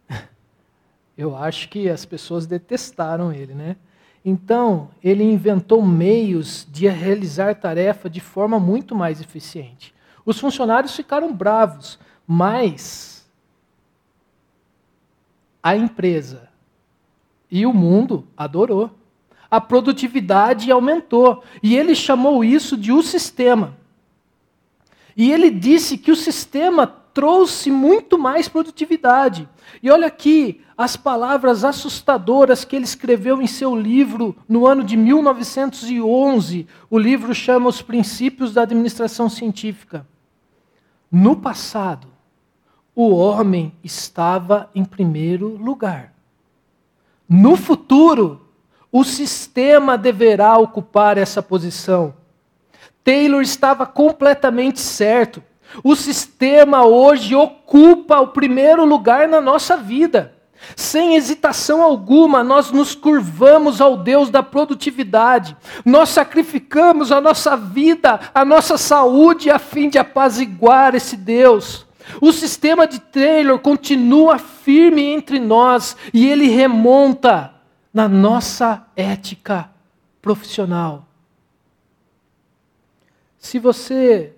[1.15, 3.75] Eu acho que as pessoas detestaram ele, né?
[4.25, 9.93] Então, ele inventou meios de realizar tarefa de forma muito mais eficiente.
[10.25, 13.25] Os funcionários ficaram bravos, mas
[15.61, 16.49] a empresa
[17.49, 18.91] e o mundo adorou.
[19.49, 21.43] A produtividade aumentou.
[21.63, 23.77] E ele chamou isso de o sistema.
[25.15, 29.47] E ele disse que o sistema trouxe muito mais produtividade.
[29.81, 34.97] E olha aqui as palavras assustadoras que ele escreveu em seu livro no ano de
[34.97, 36.67] 1911.
[36.89, 40.05] O livro chama Os Princípios da Administração Científica.
[41.09, 42.09] No passado,
[42.95, 46.13] o homem estava em primeiro lugar.
[47.27, 48.41] No futuro,
[48.91, 52.13] o sistema deverá ocupar essa posição.
[53.03, 55.43] Taylor estava completamente certo.
[55.83, 60.33] O sistema hoje ocupa o primeiro lugar na nossa vida.
[60.75, 65.55] Sem hesitação alguma, nós nos curvamos ao Deus da produtividade.
[65.83, 71.85] Nós sacrificamos a nossa vida, a nossa saúde, a fim de apaziguar esse Deus.
[72.21, 77.53] O sistema de Taylor continua firme entre nós e ele remonta
[77.93, 79.69] na nossa ética
[80.21, 81.07] profissional.
[83.37, 84.33] Se você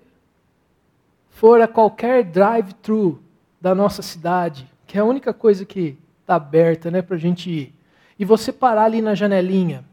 [1.32, 3.22] for a qualquer drive-thru
[3.62, 7.50] da nossa cidade, que é a única coisa que está aberta né, para a gente
[7.50, 7.74] ir,
[8.20, 9.86] e você parar ali na janelinha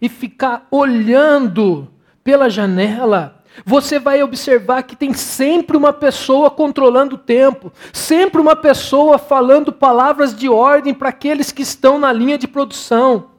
[0.00, 1.88] e ficar olhando
[2.24, 8.56] pela janela, você vai observar que tem sempre uma pessoa controlando o tempo, sempre uma
[8.56, 13.30] pessoa falando palavras de ordem para aqueles que estão na linha de produção.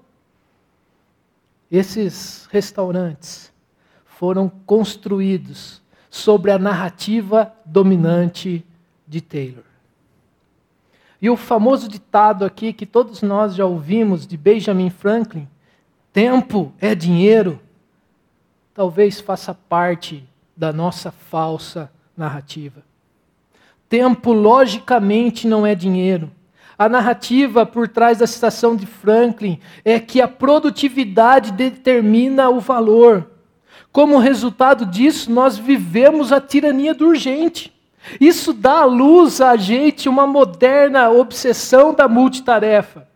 [1.72, 3.52] Esses restaurantes
[4.06, 8.64] foram construídos sobre a narrativa dominante
[9.08, 9.64] de Taylor.
[11.20, 15.48] E o famoso ditado aqui que todos nós já ouvimos de Benjamin Franklin:
[16.12, 17.60] tempo é dinheiro,
[18.74, 20.24] talvez faça parte
[20.56, 22.84] da nossa falsa narrativa.
[23.88, 26.32] Tempo, logicamente, não é dinheiro.
[26.78, 33.30] A narrativa por trás da citação de Franklin é que a produtividade determina o valor.
[33.92, 37.72] Como resultado disso, nós vivemos a tirania do urgente.
[38.20, 43.08] Isso dá à luz a gente uma moderna obsessão da multitarefa.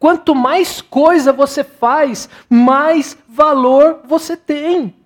[0.00, 4.96] Quanto mais coisa você faz, mais valor você tem.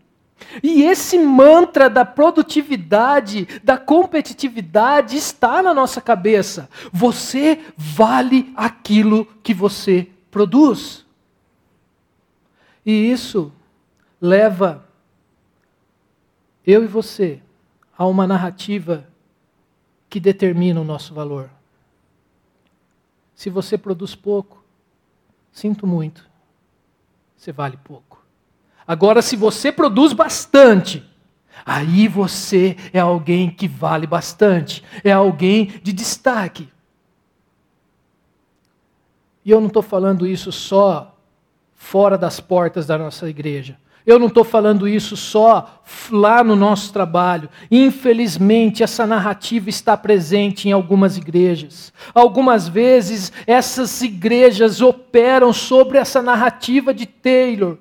[0.62, 6.70] E esse mantra da produtividade, da competitividade está na nossa cabeça.
[6.92, 11.04] Você vale aquilo que você produz.
[12.86, 13.52] E isso
[14.20, 14.86] leva
[16.64, 17.42] eu e você,
[17.98, 19.06] há uma narrativa
[20.08, 21.50] que determina o nosso valor.
[23.34, 24.63] Se você produz pouco,
[25.54, 26.28] sinto muito,
[27.36, 28.22] você vale pouco.
[28.86, 31.08] Agora, se você produz bastante,
[31.64, 36.68] aí você é alguém que vale bastante, é alguém de destaque.
[39.44, 41.16] E eu não estou falando isso só
[41.72, 43.78] fora das portas da nossa igreja.
[44.06, 47.48] Eu não estou falando isso só lá no nosso trabalho.
[47.70, 51.90] Infelizmente, essa narrativa está presente em algumas igrejas.
[52.14, 57.78] Algumas vezes, essas igrejas operam sobre essa narrativa de Taylor.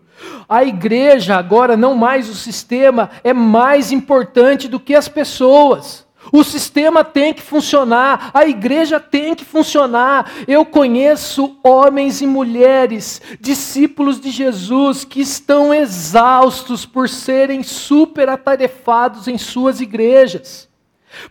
[0.47, 6.07] A igreja, agora não mais o sistema, é mais importante do que as pessoas.
[6.35, 10.31] O sistema tem que funcionar, a igreja tem que funcionar.
[10.47, 19.27] Eu conheço homens e mulheres, discípulos de Jesus, que estão exaustos por serem super atarefados
[19.27, 20.67] em suas igrejas.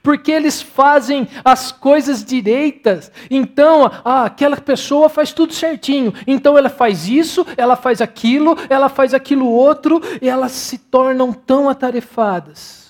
[0.04, 6.70] Porque eles fazem as coisas direitas, então ah, aquela pessoa faz tudo certinho, então ela
[6.70, 12.81] faz isso, ela faz aquilo, ela faz aquilo outro, e elas se tornam tão atarefadas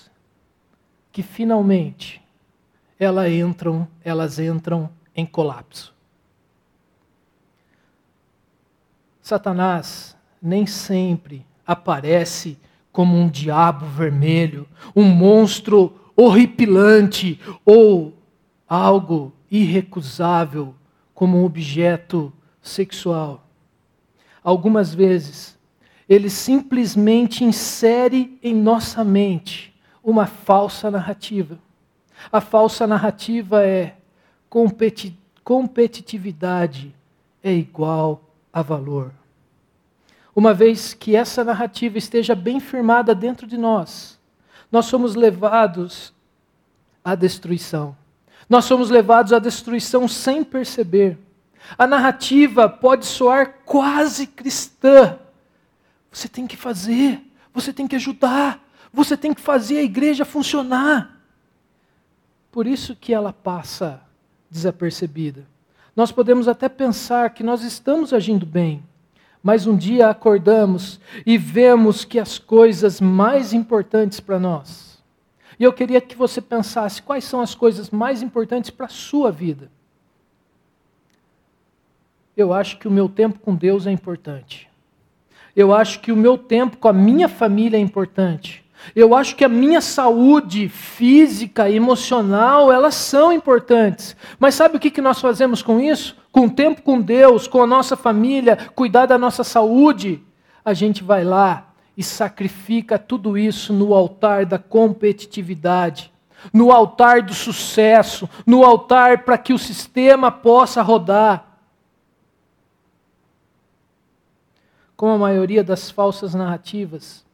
[1.13, 2.19] que finalmente
[2.99, 5.93] elas entram, elas entram em colapso.
[9.21, 12.57] Satanás nem sempre aparece
[12.91, 18.17] como um diabo vermelho, um monstro horripilante ou
[18.67, 20.75] algo irrecusável
[21.13, 23.47] como um objeto sexual.
[24.43, 25.57] Algumas vezes,
[26.09, 29.72] ele simplesmente insere em nossa mente
[30.03, 31.57] uma falsa narrativa.
[32.31, 33.95] A falsa narrativa é:
[34.49, 36.95] competi competitividade
[37.43, 39.11] é igual a valor.
[40.35, 44.19] Uma vez que essa narrativa esteja bem firmada dentro de nós,
[44.71, 46.13] nós somos levados
[47.03, 47.95] à destruição.
[48.49, 51.17] Nós somos levados à destruição sem perceber.
[51.77, 55.19] A narrativa pode soar quase cristã.
[56.11, 57.21] Você tem que fazer,
[57.53, 58.62] você tem que ajudar,
[58.93, 61.19] você tem que fazer a igreja funcionar.
[62.51, 63.99] Por isso que ela passa
[64.49, 65.47] desapercebida.
[65.95, 68.83] Nós podemos até pensar que nós estamos agindo bem,
[69.41, 75.03] mas um dia acordamos e vemos que as coisas mais importantes para nós.
[75.59, 79.31] E eu queria que você pensasse quais são as coisas mais importantes para a sua
[79.31, 79.71] vida.
[82.37, 84.69] Eu acho que o meu tempo com Deus é importante.
[85.55, 88.62] Eu acho que o meu tempo com a minha família é importante.
[88.95, 94.15] Eu acho que a minha saúde física emocional, elas são importantes.
[94.37, 96.15] Mas sabe o que nós fazemos com isso?
[96.31, 100.21] Com o tempo com Deus, com a nossa família, cuidar da nossa saúde,
[100.65, 106.11] a gente vai lá e sacrifica tudo isso no altar da competitividade,
[106.51, 111.45] no altar do sucesso, no altar para que o sistema possa rodar.
[114.95, 117.25] Como a maioria das falsas narrativas,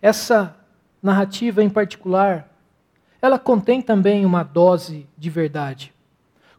[0.00, 0.56] essa
[1.04, 2.50] narrativa em particular,
[3.20, 5.92] ela contém também uma dose de verdade.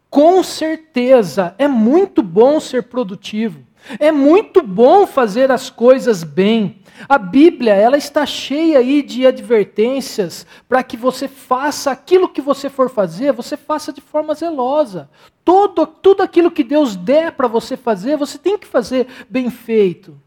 [0.09, 3.65] Com certeza, é muito bom ser produtivo.
[3.99, 6.81] É muito bom fazer as coisas bem.
[7.07, 12.69] A Bíblia, ela está cheia aí de advertências para que você faça aquilo que você
[12.69, 15.09] for fazer, você faça de forma zelosa.
[15.43, 20.19] Todo, tudo aquilo que Deus der para você fazer, você tem que fazer bem feito.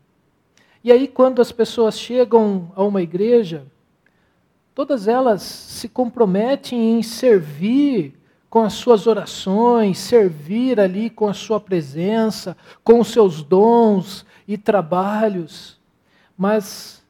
[0.85, 3.67] E aí, quando as pessoas chegam a uma igreja,
[4.79, 8.15] todas elas se comprometem em servir
[8.49, 14.57] com as suas orações, servir ali com a sua presença, com os seus dons e
[14.57, 15.81] trabalhos.
[16.39, 17.03] Mas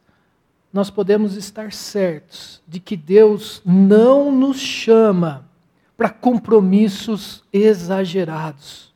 [0.72, 5.46] nós podemos estar certos de que Deus não nos chama
[5.94, 8.94] para compromissos exagerados.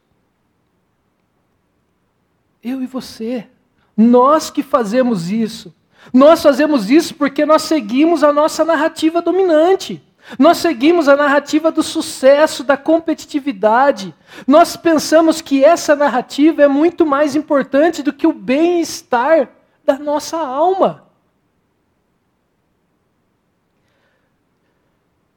[2.62, 3.46] Eu e você,
[3.94, 5.74] nós que fazemos isso,
[6.10, 10.02] nós fazemos isso porque nós seguimos a nossa narrativa dominante.
[10.38, 14.14] Nós seguimos a narrativa do sucesso, da competitividade.
[14.46, 19.50] Nós pensamos que essa narrativa é muito mais importante do que o bem-estar
[19.84, 21.06] da nossa alma.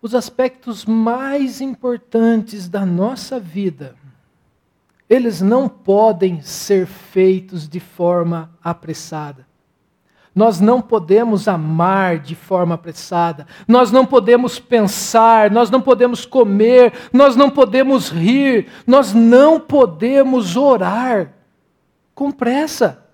[0.02, 3.96] Os aspectos mais importantes da nossa vida,
[5.10, 9.45] eles não podem ser feitos de forma apressada.
[10.36, 16.92] Nós não podemos amar de forma apressada, nós não podemos pensar, nós não podemos comer,
[17.14, 21.32] nós não podemos rir, nós não podemos orar
[22.14, 23.06] com pressa.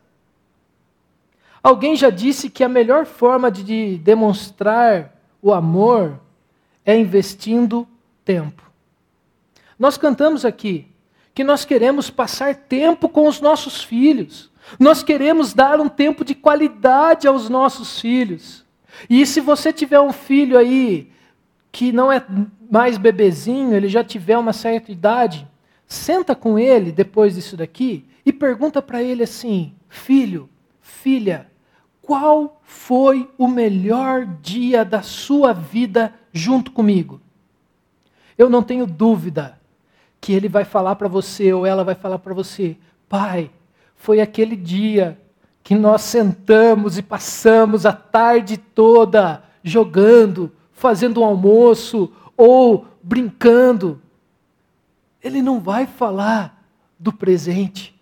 [1.62, 6.20] Alguém já disse que a melhor forma de demonstrar o amor
[6.84, 7.88] é investindo
[8.26, 8.64] tempo.
[9.78, 10.88] Nós cantamos aqui
[11.34, 14.51] que nós queremos passar tempo com os nossos filhos.
[14.80, 18.66] Nós queremos dar um tempo de qualidade aos nossos filhos.
[19.10, 21.12] E se você tiver um filho aí
[21.72, 22.24] que não é
[22.70, 25.48] mais bebezinho, ele já tiver uma certa idade,
[25.86, 30.50] senta com ele depois disso daqui e pergunta para ele assim: Filho,
[30.82, 31.48] filha,
[32.02, 37.22] qual foi o melhor dia da sua vida junto comigo?
[38.38, 39.60] Eu não tenho dúvida
[40.20, 43.50] que ele vai falar para você ou ela vai falar para você: Pai,
[44.02, 45.16] foi aquele dia
[45.64, 54.02] que nós sentamos e passamos a tarde toda jogando, fazendo um almoço ou brincando.
[55.24, 56.66] Ele não vai falar
[57.00, 57.96] do presente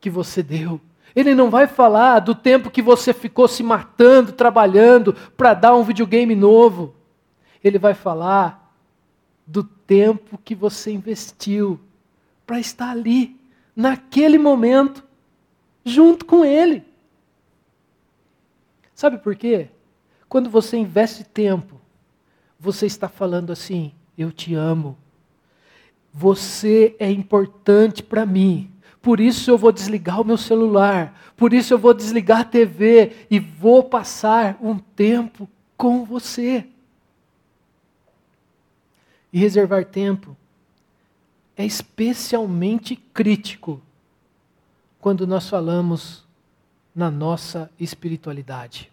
[0.00, 0.80] que você deu.
[1.16, 5.82] Ele não vai falar do tempo que você ficou se matando, trabalhando para dar um
[5.82, 6.94] videogame novo.
[7.62, 8.72] Ele vai falar
[9.44, 11.80] do tempo que você investiu
[12.46, 13.36] para estar ali,
[13.74, 15.03] naquele momento,
[15.84, 16.82] junto com Ele.
[18.94, 19.68] Sabe por quê?
[20.28, 21.80] Quando você investe tempo,
[22.58, 24.96] você está falando assim: eu te amo.
[26.12, 28.70] Você é importante para mim.
[29.02, 31.20] Por isso eu vou desligar o meu celular.
[31.36, 36.66] Por isso eu vou desligar a TV e vou passar um tempo com você.
[39.32, 40.36] E reservar tempo
[41.56, 43.82] é especialmente crítico
[45.04, 46.24] quando nós falamos
[46.96, 48.90] na nossa espiritualidade.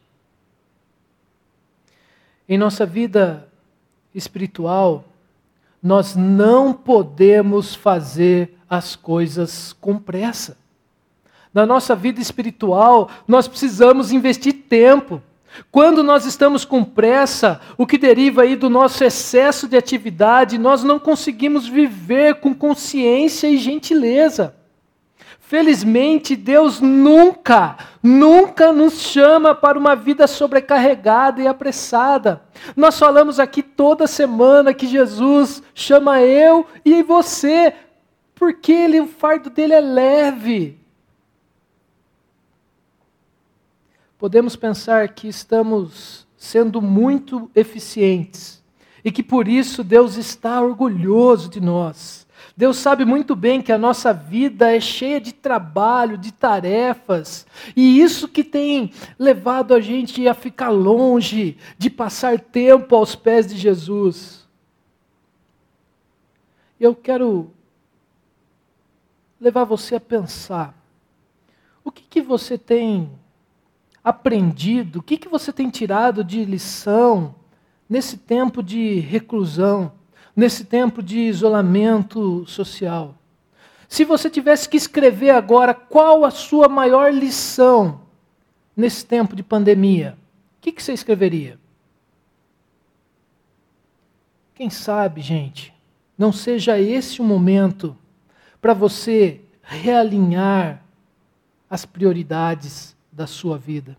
[2.49, 3.47] Em nossa vida
[4.14, 5.05] espiritual,
[5.82, 10.57] nós não podemos fazer as coisas com pressa.
[11.53, 15.24] Na nossa vida espiritual, nós precisamos investir tempo.
[15.72, 20.84] Quando nós estamos com pressa, o que deriva aí do nosso excesso de atividade, nós
[20.84, 24.59] não conseguimos viver com consciência e gentileza.
[25.51, 32.41] Felizmente, Deus nunca, nunca nos chama para uma vida sobrecarregada e apressada.
[32.73, 37.73] Nós falamos aqui toda semana que Jesus chama eu e você,
[38.33, 40.79] porque ele, o fardo dele é leve.
[44.17, 48.63] Podemos pensar que estamos sendo muito eficientes
[49.03, 52.20] e que por isso Deus está orgulhoso de nós.
[52.55, 58.01] Deus sabe muito bem que a nossa vida é cheia de trabalho, de tarefas, e
[58.01, 63.57] isso que tem levado a gente a ficar longe de passar tempo aos pés de
[63.57, 64.47] Jesus.
[66.79, 67.51] Eu quero
[69.39, 70.75] levar você a pensar:
[71.83, 73.09] o que, que você tem
[74.03, 77.35] aprendido, o que, que você tem tirado de lição
[77.89, 79.93] nesse tempo de reclusão?
[80.41, 83.13] Nesse tempo de isolamento social.
[83.87, 88.01] Se você tivesse que escrever agora qual a sua maior lição
[88.75, 90.17] nesse tempo de pandemia,
[90.57, 91.59] o que, que você escreveria?
[94.55, 95.71] Quem sabe, gente,
[96.17, 97.95] não seja esse o momento
[98.59, 100.83] para você realinhar
[101.69, 103.95] as prioridades da sua vida.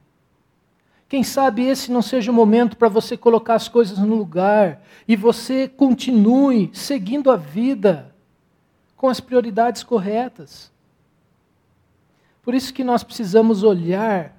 [1.12, 5.14] Quem sabe esse não seja o momento para você colocar as coisas no lugar e
[5.14, 8.14] você continue seguindo a vida
[8.96, 10.72] com as prioridades corretas.
[12.42, 14.34] Por isso que nós precisamos olhar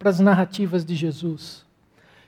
[0.00, 1.64] para as narrativas de Jesus.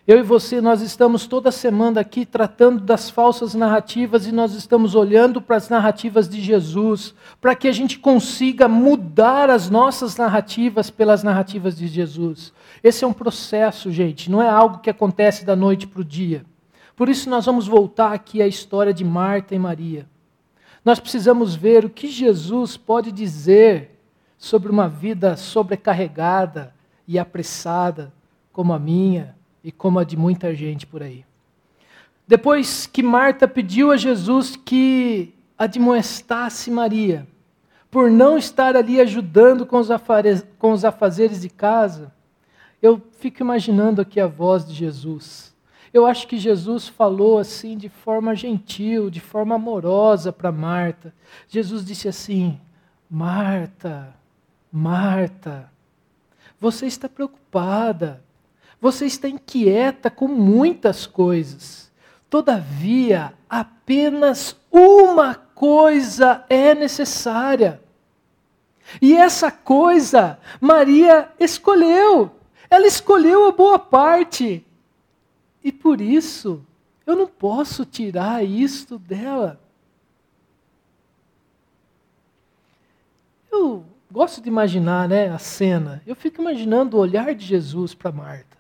[0.05, 4.97] Eu e você, nós estamos toda semana aqui tratando das falsas narrativas e nós estamos
[4.97, 10.91] olhando para as narrativas de Jesus, para que a gente consiga mudar as nossas narrativas
[10.91, 12.53] pelas narrativas de Jesus.
[12.83, 16.45] Esse é um processo, gente, não é algo que acontece da noite para o dia.
[16.97, 20.05] Por isso, nós vamos voltar aqui à história de Marta e Maria.
[20.85, 24.01] Nós precisamos ver o que Jesus pode dizer
[24.37, 26.75] sobre uma vida sobrecarregada
[27.07, 28.13] e apressada,
[28.53, 31.25] como a minha e como a de muita gente por aí.
[32.27, 37.27] Depois que Marta pediu a Jesus que admoestasse Maria,
[37.91, 42.13] por não estar ali ajudando com os, afazeres, com os afazeres de casa,
[42.81, 45.55] eu fico imaginando aqui a voz de Jesus.
[45.93, 51.15] Eu acho que Jesus falou assim de forma gentil, de forma amorosa para Marta.
[51.47, 52.59] Jesus disse assim:
[53.11, 54.15] Marta,
[54.73, 55.71] Marta,
[56.59, 58.23] você está preocupada,
[58.83, 61.89] você está inquieta com muitas coisas.
[62.29, 67.81] Todavia, apenas uma coisa é necessária.
[69.01, 72.33] E essa coisa Maria escolheu.
[72.69, 74.67] Ela escolheu a boa parte.
[75.63, 76.67] E por isso,
[77.07, 79.61] eu não posso tirar isto dela.
[83.49, 86.03] Eu gosto de imaginar né, a cena.
[86.05, 88.52] Eu fico imaginando o olhar de Jesus para Marta.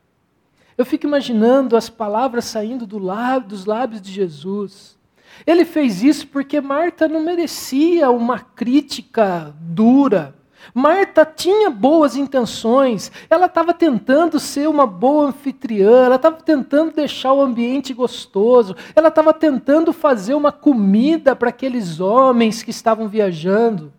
[0.82, 2.98] Eu fico imaginando as palavras saindo do
[3.46, 4.98] dos lábios de Jesus.
[5.46, 10.34] Ele fez isso porque Marta não merecia uma crítica dura.
[10.74, 17.32] Marta tinha boas intenções, ela estava tentando ser uma boa anfitriã, ela estava tentando deixar
[17.32, 23.92] o ambiente gostoso, ela estava tentando fazer uma comida para aqueles homens que estavam viajando.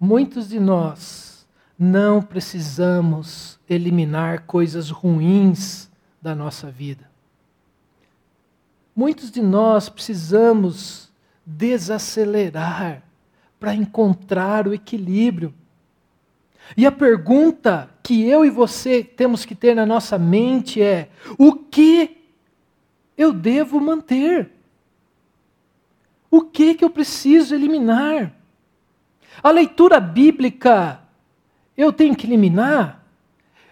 [0.00, 1.31] Muitos de nós
[1.82, 5.90] não precisamos eliminar coisas ruins
[6.22, 7.10] da nossa vida.
[8.94, 11.10] Muitos de nós precisamos
[11.44, 13.02] desacelerar
[13.58, 15.52] para encontrar o equilíbrio.
[16.76, 21.52] E a pergunta que eu e você temos que ter na nossa mente é: o
[21.52, 22.16] que
[23.18, 24.52] eu devo manter?
[26.30, 28.32] O que que eu preciso eliminar?
[29.42, 31.01] A leitura bíblica
[31.82, 33.02] eu tenho que eliminar?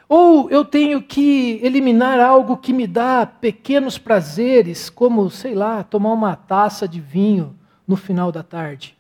[0.08, 6.12] Ou eu tenho que eliminar algo que me dá pequenos prazeres, como, sei lá, tomar
[6.12, 7.56] uma taça de vinho
[7.86, 8.96] no final da tarde?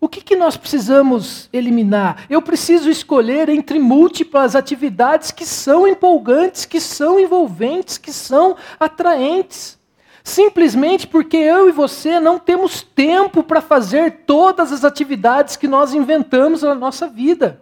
[0.00, 2.24] O que, que nós precisamos eliminar?
[2.28, 9.78] Eu preciso escolher entre múltiplas atividades que são empolgantes, que são envolventes, que são atraentes.
[10.24, 15.94] Simplesmente porque eu e você não temos tempo para fazer todas as atividades que nós
[15.94, 17.60] inventamos na nossa vida.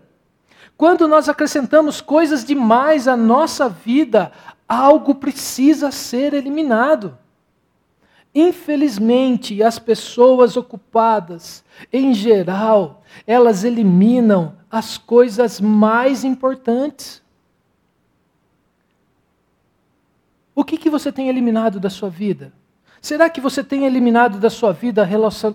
[0.77, 4.33] Quando nós acrescentamos coisas demais à nossa vida,
[4.69, 7.19] algo precisa ser eliminado.
[8.35, 17.21] Infelizmente, as pessoas ocupadas, em geral, elas eliminam as coisas mais importantes.
[20.61, 22.53] O que, que você tem eliminado da sua vida?
[23.01, 25.09] Será que você tem eliminado da sua vida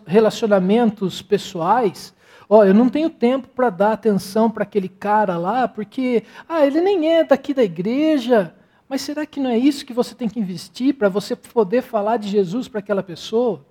[0.07, 2.11] relacionamentos pessoais?
[2.49, 6.65] Ó, oh, eu não tenho tempo para dar atenção para aquele cara lá, porque ah,
[6.65, 8.55] ele nem é daqui da igreja.
[8.89, 12.17] Mas será que não é isso que você tem que investir para você poder falar
[12.17, 13.63] de Jesus para aquela pessoa?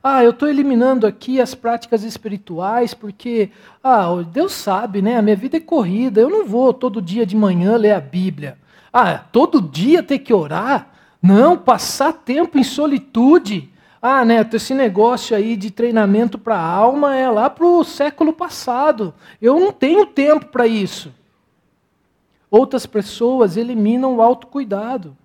[0.00, 3.50] Ah, eu estou eliminando aqui as práticas espirituais porque,
[3.82, 5.16] ah, Deus sabe, né?
[5.16, 6.20] A minha vida é corrida.
[6.20, 8.56] Eu não vou todo dia de manhã ler a Bíblia.
[8.92, 10.88] Ah, todo dia ter que orar?
[11.22, 13.70] Não, passar tempo em solitude.
[14.02, 18.32] Ah, Neto, esse negócio aí de treinamento para a alma é lá para o século
[18.32, 19.14] passado.
[19.40, 21.12] Eu não tenho tempo para isso.
[22.50, 25.16] Outras pessoas eliminam o autocuidado.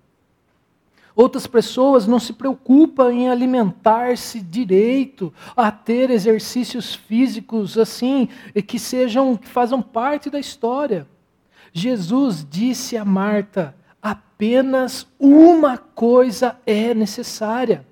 [1.16, 8.28] Outras pessoas não se preocupam em alimentar-se direito, a ter exercícios físicos assim,
[8.66, 11.06] que sejam, que façam parte da história.
[11.76, 17.86] Jesus disse a Marta: apenas uma coisa é necessária.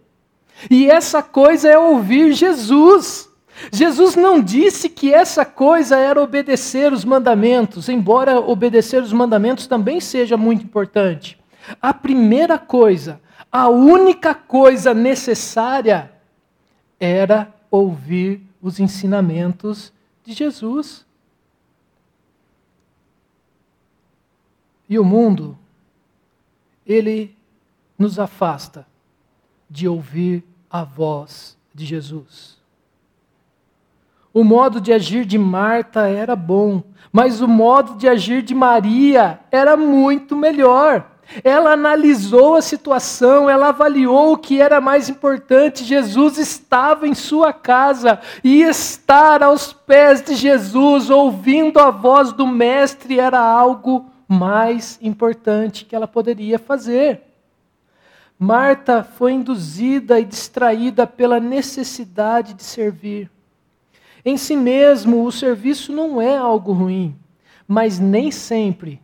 [0.71, 3.29] E essa coisa é ouvir Jesus.
[3.71, 10.01] Jesus não disse que essa coisa era obedecer os mandamentos, embora obedecer os mandamentos também
[10.01, 11.39] seja muito importante.
[11.81, 13.21] A primeira coisa,
[13.53, 16.11] a única coisa necessária
[16.99, 19.93] era ouvir os ensinamentos
[20.25, 21.04] de Jesus.
[24.95, 25.59] E o mundo,
[26.87, 27.37] ele
[27.99, 28.87] nos afasta
[29.69, 32.59] de ouvir a voz de Jesus.
[34.33, 36.81] O modo de agir de Marta era bom,
[37.13, 41.11] mas o modo de agir de Maria era muito melhor.
[41.43, 45.83] Ela analisou a situação, ela avaliou o que era mais importante.
[45.83, 52.47] Jesus estava em sua casa e estar aos pés de Jesus, ouvindo a voz do
[52.47, 57.23] Mestre, era algo mais importante que ela poderia fazer.
[58.39, 63.31] Marta foi induzida e distraída pela necessidade de servir.
[64.25, 67.17] Em si mesmo, o serviço não é algo ruim,
[67.69, 69.01] mas nem sempre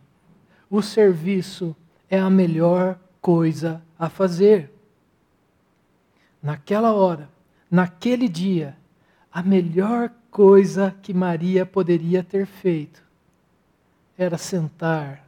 [0.69, 1.75] o serviço
[2.09, 4.71] é a melhor coisa a fazer.
[6.41, 7.29] Naquela hora,
[7.69, 8.75] naquele dia,
[9.31, 13.10] a melhor coisa que Maria poderia ter feito
[14.23, 15.25] era sentar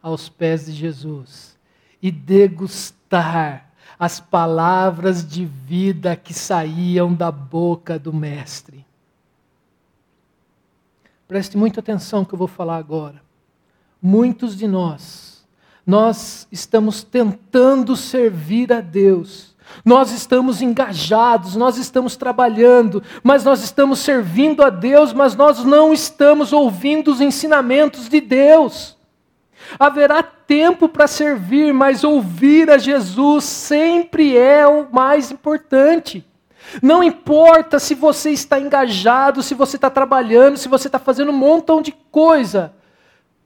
[0.00, 1.58] aos pés de Jesus
[2.00, 8.84] e degustar as palavras de vida que saíam da boca do Mestre.
[11.26, 13.22] Preste muita atenção que eu vou falar agora.
[14.00, 15.46] Muitos de nós,
[15.86, 19.51] nós estamos tentando servir a Deus.
[19.84, 25.92] Nós estamos engajados, nós estamos trabalhando, mas nós estamos servindo a Deus, mas nós não
[25.92, 28.96] estamos ouvindo os ensinamentos de Deus.
[29.78, 36.26] Haverá tempo para servir, mas ouvir a Jesus sempre é o mais importante.
[36.82, 41.36] Não importa se você está engajado, se você está trabalhando, se você está fazendo um
[41.36, 42.72] montão de coisa.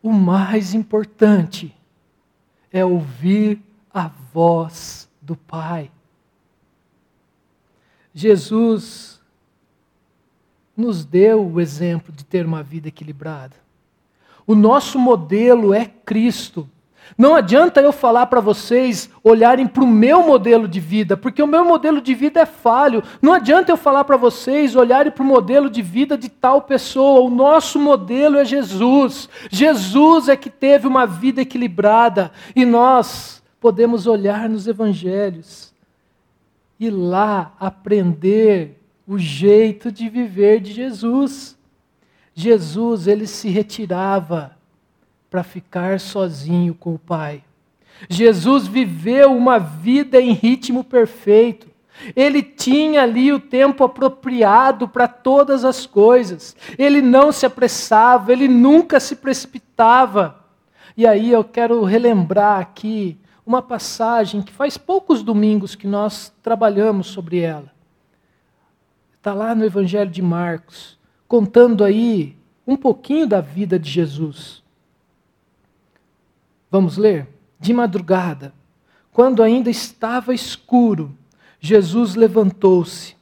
[0.02, 1.74] O mais importante
[2.72, 3.60] é ouvir
[3.92, 5.90] a voz do Pai.
[8.18, 9.20] Jesus
[10.74, 13.54] nos deu o exemplo de ter uma vida equilibrada.
[14.46, 16.66] O nosso modelo é Cristo.
[17.18, 21.46] Não adianta eu falar para vocês olharem para o meu modelo de vida, porque o
[21.46, 23.02] meu modelo de vida é falho.
[23.20, 27.20] Não adianta eu falar para vocês olharem para o modelo de vida de tal pessoa.
[27.20, 29.28] O nosso modelo é Jesus.
[29.50, 35.75] Jesus é que teve uma vida equilibrada e nós podemos olhar nos evangelhos
[36.78, 41.56] e lá aprender o jeito de viver de Jesus.
[42.34, 44.56] Jesus, ele se retirava
[45.30, 47.42] para ficar sozinho com o Pai.
[48.08, 51.68] Jesus viveu uma vida em ritmo perfeito.
[52.14, 56.54] Ele tinha ali o tempo apropriado para todas as coisas.
[56.76, 60.44] Ele não se apressava, ele nunca se precipitava.
[60.94, 67.06] E aí eu quero relembrar aqui uma passagem que faz poucos domingos que nós trabalhamos
[67.06, 67.72] sobre ela.
[69.14, 72.36] Está lá no Evangelho de Marcos, contando aí
[72.66, 74.64] um pouquinho da vida de Jesus.
[76.70, 77.28] Vamos ler?
[77.58, 78.52] De madrugada,
[79.12, 81.16] quando ainda estava escuro,
[81.60, 83.16] Jesus levantou-se,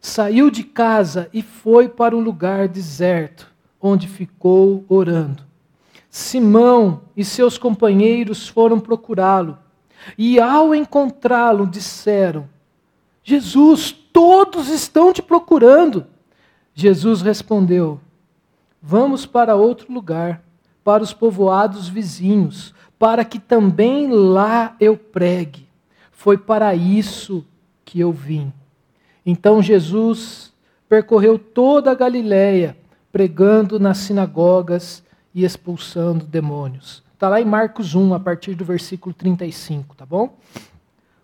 [0.00, 3.50] saiu de casa e foi para um lugar deserto,
[3.80, 5.42] onde ficou orando.
[6.08, 9.58] Simão e seus companheiros foram procurá-lo,
[10.16, 12.48] e ao encontrá-lo disseram:
[13.22, 16.06] Jesus, todos estão te procurando.
[16.74, 18.00] Jesus respondeu:
[18.82, 20.42] Vamos para outro lugar,
[20.82, 25.68] para os povoados vizinhos, para que também lá eu pregue.
[26.10, 27.44] Foi para isso
[27.84, 28.52] que eu vim.
[29.24, 30.52] Então Jesus
[30.88, 32.76] percorreu toda a Galiléia,
[33.12, 35.02] pregando nas sinagogas
[35.34, 37.02] e expulsando demônios.
[37.20, 40.38] Está lá em Marcos 1, a partir do versículo 35, tá bom?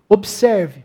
[0.07, 0.84] Observe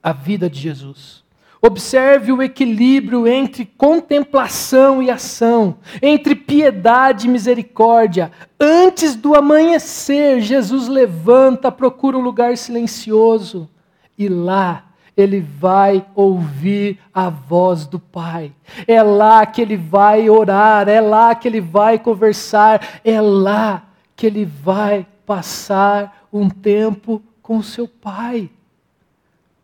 [0.00, 1.24] a vida de Jesus.
[1.60, 8.30] Observe o equilíbrio entre contemplação e ação, entre piedade e misericórdia.
[8.60, 13.68] Antes do amanhecer, Jesus levanta, procura um lugar silencioso
[14.16, 14.84] e lá
[15.16, 18.52] ele vai ouvir a voz do Pai.
[18.86, 23.87] É lá que ele vai orar, é lá que ele vai conversar, é lá
[24.18, 28.50] que ele vai passar um tempo com o seu Pai,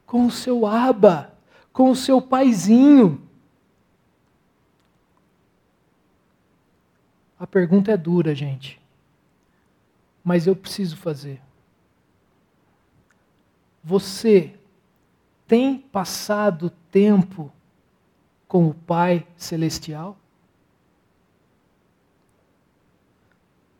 [0.06, 1.34] com o seu Aba
[1.74, 3.20] com o seu paizinho.
[7.36, 8.80] A pergunta é dura, gente.
[10.22, 11.42] Mas eu preciso fazer.
[13.82, 14.54] Você
[15.48, 17.52] tem passado tempo
[18.46, 20.16] com o Pai Celestial?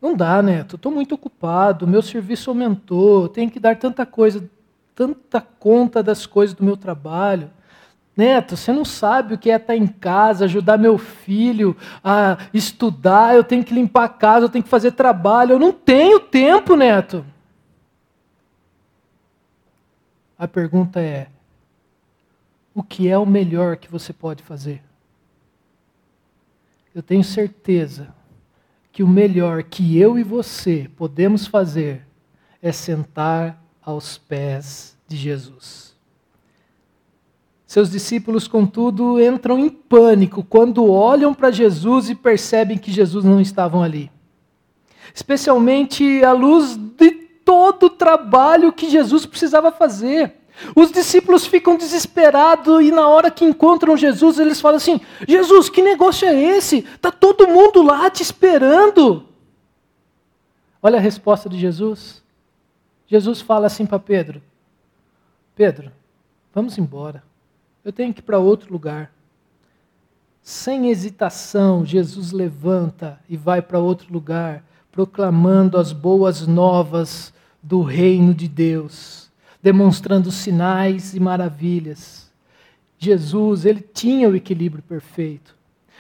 [0.05, 0.77] Não dá, Neto.
[0.77, 4.47] Estou muito ocupado, meu serviço aumentou, tenho que dar tanta coisa,
[4.95, 7.51] tanta conta das coisas do meu trabalho.
[8.15, 11.75] Neto, você não sabe o que é estar em casa, ajudar meu filho
[12.05, 15.53] a estudar, eu tenho que limpar a casa, eu tenho que fazer trabalho.
[15.53, 17.25] Eu não tenho tempo, Neto.
[20.39, 21.29] A pergunta é:
[22.75, 24.83] o que é o melhor que você pode fazer?
[26.95, 28.13] Eu tenho certeza
[28.95, 32.07] que o melhor que eu e você podemos fazer
[32.63, 35.97] é sentar aos pés de Jesus.
[37.67, 43.41] Seus discípulos, contudo, entram em pânico quando olham para Jesus e percebem que Jesus não
[43.41, 44.13] estava ali.
[45.13, 47.11] Especialmente à luz de
[47.45, 50.35] todo o trabalho que Jesus precisava fazer.
[50.75, 55.83] Os discípulos ficam desesperados e na hora que encontram Jesus, eles falam assim: Jesus, que
[55.83, 56.79] negócio é esse?
[56.79, 59.27] Está todo mundo lá te esperando.
[60.83, 62.23] Olha a resposta de Jesus.
[63.07, 64.41] Jesus fala assim para Pedro:
[65.57, 65.91] Pedro,
[66.55, 67.23] vamos embora
[67.85, 69.13] eu tenho que ir para outro lugar.
[70.43, 77.33] Sem hesitação, Jesus levanta e vai para outro lugar, proclamando as boas novas
[77.63, 79.24] do reino de Deus,
[79.65, 82.31] demonstrando sinais e maravilhas.
[82.99, 85.57] Jesus, ele tinha o equilíbrio perfeito.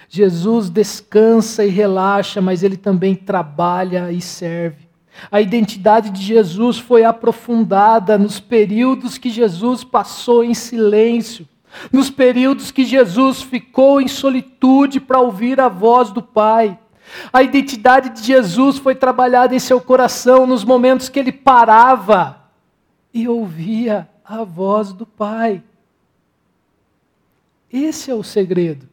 [0.06, 4.84] Jesus descansa e relaxa, mas ele também trabalha e serve.
[5.32, 11.48] A identidade de Jesus foi aprofundada nos períodos que Jesus passou em silêncio
[11.90, 16.78] nos períodos que Jesus ficou em solitude para ouvir a voz do Pai.
[17.32, 22.43] A identidade de Jesus foi trabalhada em seu coração nos momentos que ele parava
[23.14, 25.62] e ouvia a voz do Pai.
[27.72, 28.88] Esse é o segredo.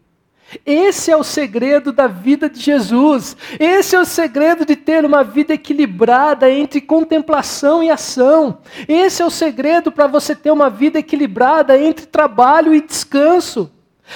[0.65, 3.35] Esse é o segredo da vida de Jesus.
[3.59, 8.59] Esse é o segredo de ter uma vida equilibrada entre contemplação e ação.
[8.87, 13.71] Esse é o segredo para você ter uma vida equilibrada entre trabalho e descanso.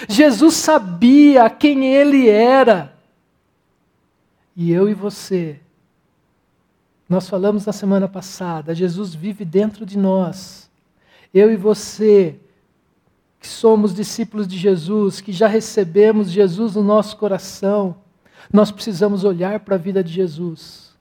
[0.09, 2.93] Jesus sabia quem ele era.
[4.55, 5.59] E eu e você,
[7.07, 10.69] nós falamos na semana passada, Jesus vive dentro de nós.
[11.33, 12.39] Eu e você
[13.39, 17.95] que somos discípulos de Jesus, que já recebemos Jesus no nosso coração,
[18.51, 20.95] nós precisamos olhar para a vida de Jesus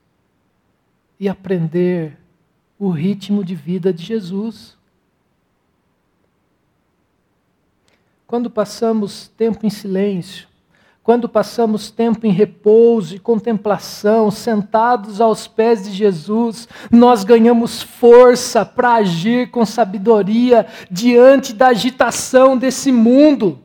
[1.18, 2.18] e aprender
[2.78, 4.76] o ritmo de vida de Jesus.
[8.26, 10.48] Quando passamos tempo em silêncio,
[11.04, 18.64] quando passamos tempo em repouso e contemplação, sentados aos pés de Jesus, nós ganhamos força
[18.64, 23.58] para agir com sabedoria diante da agitação desse mundo.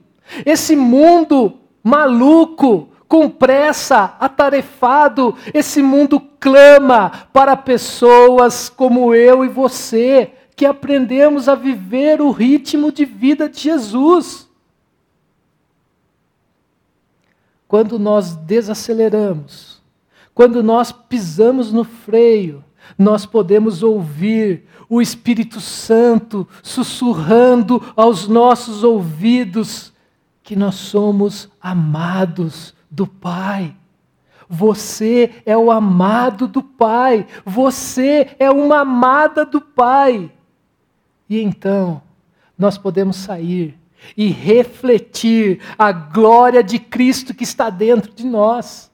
[0.45, 10.29] Esse mundo maluco, com pressa, atarefado, esse mundo clama para pessoas como eu e você,
[10.57, 14.48] que aprendemos a viver o ritmo de vida de Jesus.
[17.69, 19.79] Quando nós desaceleramos,
[20.33, 22.65] quando nós pisamos no freio,
[22.97, 29.93] nós podemos ouvir o Espírito Santo sussurrando aos nossos ouvidos
[30.41, 33.75] que nós somos amados do Pai.
[34.49, 37.27] Você é o amado do Pai.
[37.45, 40.31] Você é uma amada do Pai.
[41.29, 42.01] E então,
[42.57, 43.77] nós podemos sair
[44.15, 48.91] e refletir a glória de Cristo que está dentro de nós.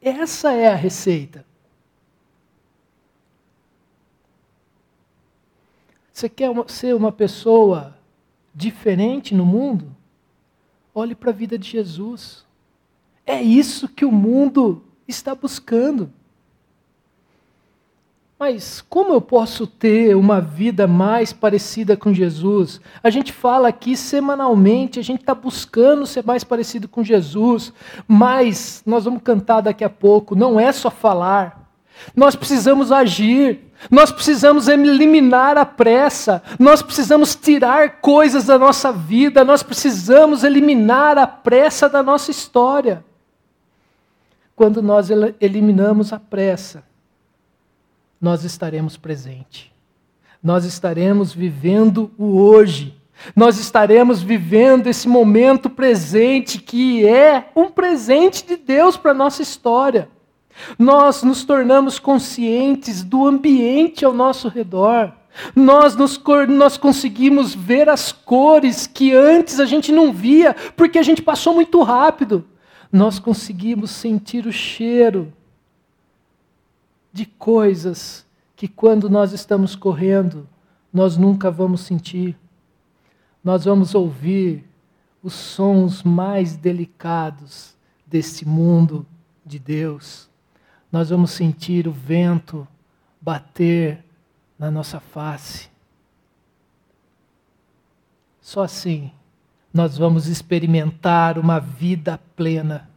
[0.00, 1.44] Essa é a receita.
[6.12, 7.96] Você quer ser uma pessoa
[8.54, 9.94] diferente no mundo?
[10.94, 12.44] Olhe para a vida de Jesus.
[13.24, 16.12] É isso que o mundo está buscando.
[18.44, 22.80] Mas como eu posso ter uma vida mais parecida com Jesus?
[23.00, 27.72] A gente fala aqui semanalmente, a gente está buscando ser mais parecido com Jesus,
[28.04, 31.70] mas nós vamos cantar daqui a pouco, não é só falar.
[32.16, 39.44] Nós precisamos agir, nós precisamos eliminar a pressa, nós precisamos tirar coisas da nossa vida,
[39.44, 43.04] nós precisamos eliminar a pressa da nossa história.
[44.56, 46.82] Quando nós eliminamos a pressa,
[48.22, 49.72] nós estaremos presentes.
[50.40, 52.94] Nós estaremos vivendo o hoje.
[53.34, 59.42] Nós estaremos vivendo esse momento presente que é um presente de Deus para a nossa
[59.42, 60.08] história.
[60.78, 65.12] Nós nos tornamos conscientes do ambiente ao nosso redor.
[65.56, 71.02] Nós, nos, nós conseguimos ver as cores que antes a gente não via, porque a
[71.02, 72.44] gente passou muito rápido.
[72.92, 75.32] Nós conseguimos sentir o cheiro
[77.12, 80.48] de coisas que quando nós estamos correndo,
[80.92, 82.36] nós nunca vamos sentir.
[83.42, 84.64] Nós vamos ouvir
[85.22, 87.74] os sons mais delicados
[88.06, 89.06] desse mundo
[89.44, 90.28] de Deus.
[90.90, 92.66] Nós vamos sentir o vento
[93.20, 94.04] bater
[94.58, 95.70] na nossa face.
[98.40, 99.10] Só assim
[99.72, 102.88] nós vamos experimentar uma vida plena.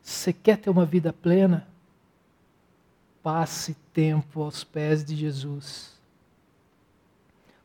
[0.00, 1.66] Você quer ter uma vida plena?
[3.30, 5.92] Passe tempo aos pés de Jesus.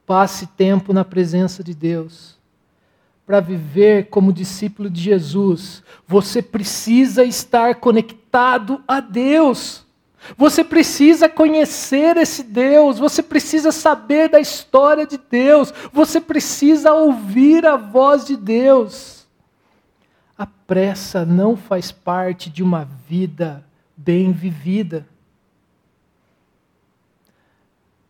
[0.05, 2.38] Passe tempo na presença de Deus.
[3.26, 9.86] Para viver como discípulo de Jesus, você precisa estar conectado a Deus.
[10.36, 17.66] Você precisa conhecer esse Deus, você precisa saber da história de Deus, você precisa ouvir
[17.66, 19.26] a voz de Deus.
[20.38, 23.64] A pressa não faz parte de uma vida
[23.95, 25.07] bem vivida.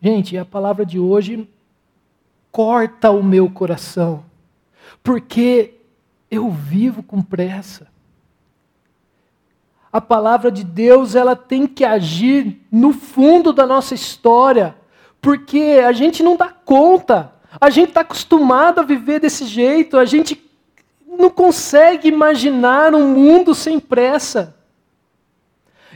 [0.05, 1.47] Gente, a palavra de hoje
[2.51, 4.25] corta o meu coração,
[5.01, 5.75] porque
[6.29, 7.87] eu vivo com pressa.
[9.89, 14.75] A palavra de Deus, ela tem que agir no fundo da nossa história,
[15.21, 17.33] porque a gente não dá conta.
[17.61, 20.37] A gente está acostumado a viver desse jeito, a gente
[21.07, 24.53] não consegue imaginar um mundo sem pressa.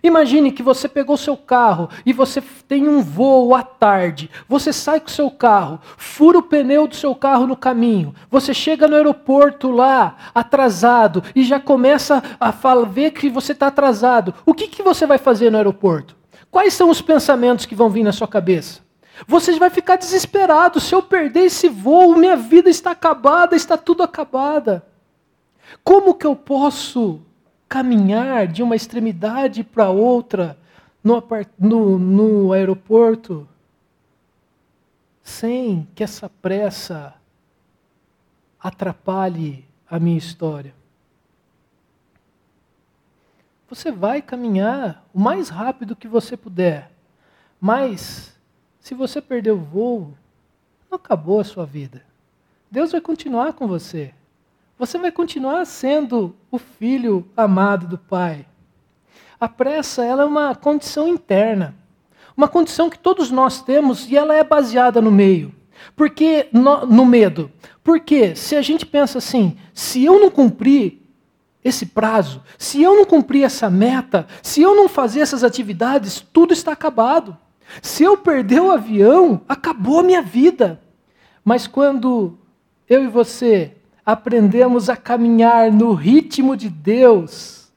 [0.04, 4.30] Imagine que você pegou seu carro e você tem um voo à tarde.
[4.48, 8.14] Você sai com seu carro, fura o pneu do seu carro no caminho.
[8.30, 12.52] Você chega no aeroporto lá, atrasado, e já começa a
[12.86, 14.34] ver que você está atrasado.
[14.46, 16.16] O que, que você vai fazer no aeroporto?
[16.52, 18.82] Quais são os pensamentos que vão vir na sua cabeça?
[19.28, 20.80] Você vai ficar desesperado.
[20.80, 24.86] Se eu perder esse voo, minha vida está acabada, está tudo acabada.
[25.84, 27.22] Como que eu posso
[27.68, 30.58] caminhar de uma extremidade para outra
[31.04, 31.22] no,
[31.60, 33.48] no, no aeroporto
[35.22, 37.14] sem que essa pressa
[38.60, 40.74] atrapalhe a minha história.
[43.70, 46.90] Você vai caminhar o mais rápido que você puder,
[47.60, 48.38] mas
[48.80, 50.14] se você perder o voo,
[50.90, 52.06] não acabou a sua vida.
[52.72, 54.14] Deus vai continuar com você
[54.78, 58.46] você vai continuar sendo o filho amado do Pai.
[59.40, 61.76] A pressa ela é uma condição interna,
[62.36, 65.54] uma condição que todos nós temos e ela é baseada no meio.
[65.96, 67.52] Porque no, no medo.
[67.84, 71.02] Porque se a gente pensa assim, se eu não cumprir
[71.64, 76.54] esse prazo, se eu não cumprir essa meta, se eu não fazer essas atividades, tudo
[76.54, 77.38] está acabado.
[77.82, 80.80] Se eu perder o avião, acabou a minha vida.
[81.44, 82.38] Mas quando
[82.88, 83.77] eu e você
[84.08, 87.70] aprendemos a caminhar no ritmo de Deus,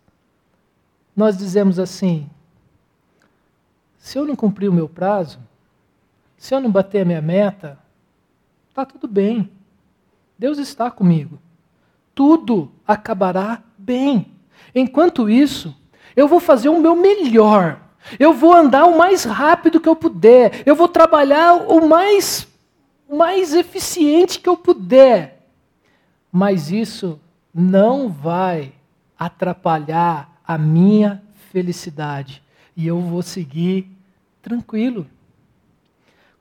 [1.17, 2.31] nós dizemos assim:
[3.99, 5.41] se eu não cumprir o meu prazo,
[6.37, 7.77] se eu não bater a minha meta,
[8.69, 9.51] está tudo bem.
[10.39, 11.37] Deus está comigo.
[12.15, 14.31] Tudo acabará bem.
[14.73, 15.77] Enquanto isso,
[16.15, 17.81] eu vou fazer o meu melhor.
[18.21, 20.63] Eu vou andar o mais rápido que eu puder.
[20.65, 22.47] Eu vou trabalhar o mais,
[23.09, 25.40] mais eficiente que eu puder
[26.33, 27.19] mas isso
[27.53, 28.73] não vai
[29.19, 32.43] atrapalhar a minha felicidade
[32.77, 33.91] e eu vou seguir
[34.41, 35.07] tranquilo.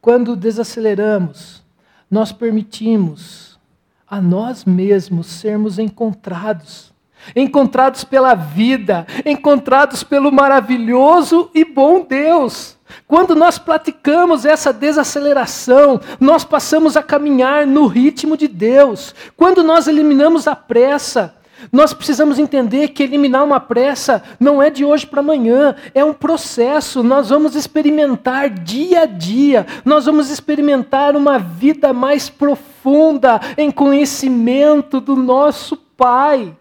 [0.02, 1.64] Quando desaceleramos,
[2.10, 3.60] nós permitimos
[4.08, 6.94] a nós mesmos sermos encontrados.
[7.36, 12.78] Encontrados pela vida, encontrados pelo maravilhoso e bom Deus.
[13.08, 19.14] Quando nós praticamos essa desaceleração, nós passamos a caminhar no ritmo de Deus.
[19.38, 21.36] Quando nós eliminamos a pressa,
[21.72, 26.14] nós precisamos entender que eliminar uma pressa não é de hoje para amanhã, é um
[26.14, 27.04] processo.
[27.04, 35.02] Nós vamos experimentar dia a dia, nós vamos experimentar uma vida mais profunda em conhecimento
[35.02, 36.56] do nosso Pai.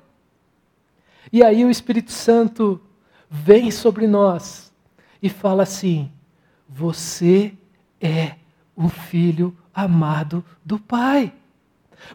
[1.32, 2.80] E aí o Espírito Santo
[3.30, 4.72] vem sobre nós
[5.22, 6.10] e fala assim:
[6.68, 7.52] Você
[8.00, 8.34] é
[8.76, 11.32] um filho amado do Pai.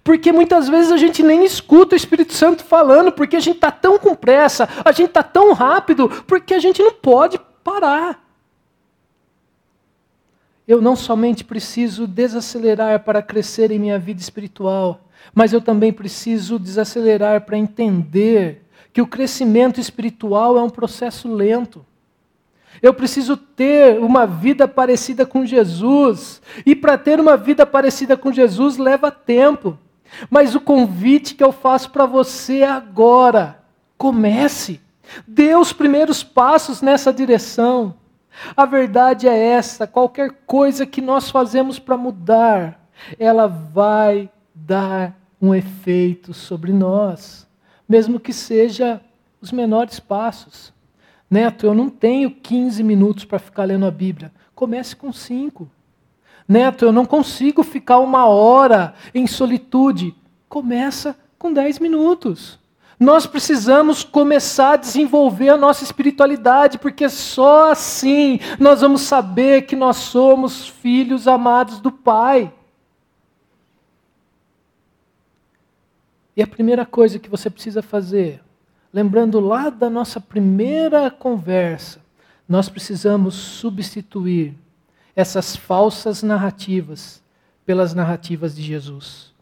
[0.03, 3.69] Porque muitas vezes a gente nem escuta o Espírito Santo falando, porque a gente está
[3.69, 8.23] tão com pressa, a gente está tão rápido, porque a gente não pode parar.
[10.65, 15.01] Eu não somente preciso desacelerar para crescer em minha vida espiritual,
[15.35, 18.62] mas eu também preciso desacelerar para entender
[18.93, 21.83] que o crescimento espiritual é um processo lento.
[22.81, 26.41] Eu preciso ter uma vida parecida com Jesus.
[26.65, 29.77] E para ter uma vida parecida com Jesus leva tempo.
[30.29, 33.59] Mas o convite que eu faço para você agora,
[33.97, 34.79] comece.
[35.27, 37.95] Dê os primeiros passos nessa direção.
[38.55, 42.79] A verdade é essa: qualquer coisa que nós fazemos para mudar,
[43.17, 47.47] ela vai dar um efeito sobre nós,
[47.93, 48.99] mesmo que seja
[49.39, 50.73] os menores passos.
[51.29, 54.31] Neto, eu não tenho 15 minutos para ficar lendo a Bíblia.
[54.55, 55.69] Comece com cinco.
[56.47, 60.15] Neto, eu não consigo ficar uma hora em solitude.
[60.49, 62.57] Começa com 10 minutos.
[62.99, 69.75] Nós precisamos começar a desenvolver a nossa espiritualidade, porque só assim nós vamos saber que
[69.75, 72.51] nós somos filhos amados do Pai.
[76.35, 78.41] E a primeira coisa que você precisa fazer
[78.93, 81.99] lembrando lá da nossa primeira conversa,
[82.47, 84.53] nós precisamos substituir
[85.15, 87.23] essas falsas narrativas
[87.65, 89.33] pelas narrativas de Jesus.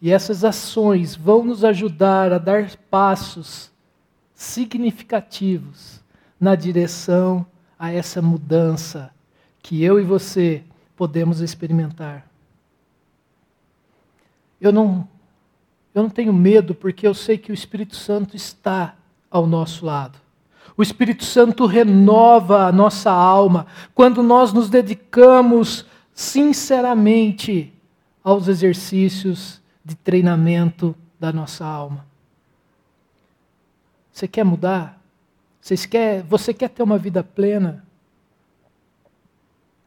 [0.00, 3.70] E essas ações vão nos ajudar a dar passos
[4.34, 6.00] significativos
[6.40, 7.46] na direção
[7.78, 9.10] a essa mudança
[9.62, 10.64] que eu e você
[10.96, 12.26] podemos experimentar.
[14.60, 15.06] Eu não
[15.94, 18.96] eu não tenho medo porque eu sei que o Espírito Santo está
[19.30, 20.18] ao nosso lado.
[20.76, 25.84] O Espírito Santo renova a nossa alma quando nós nos dedicamos
[26.14, 27.72] sinceramente
[28.24, 32.06] aos exercícios de treinamento da nossa alma.
[34.12, 35.00] Você quer mudar?
[35.60, 37.84] Você quer, você quer ter uma vida plena?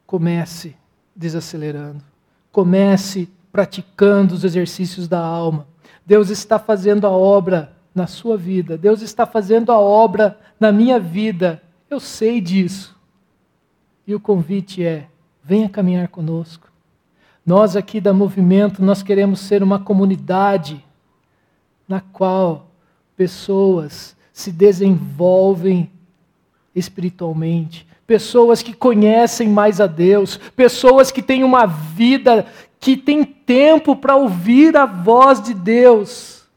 [0.06, 0.76] Comece
[1.16, 2.04] desacelerando.
[2.52, 5.68] Comece praticando os exercícios da alma.
[6.06, 11.00] Deus está fazendo a obra na sua vida, Deus está fazendo a obra na minha
[11.00, 11.62] vida.
[11.90, 12.96] Eu sei disso.
[14.06, 15.08] E o convite é:
[15.44, 16.70] venha caminhar conosco.
[17.46, 20.84] Nós aqui da Movimento, nós queremos ser uma comunidade
[21.88, 22.68] na qual
[23.16, 25.90] pessoas se desenvolvem
[26.76, 32.46] espiritualmente, pessoas que conhecem mais a Deus, pessoas que têm uma vida
[32.86, 36.48] que tem tempo para ouvir a voz de Deus.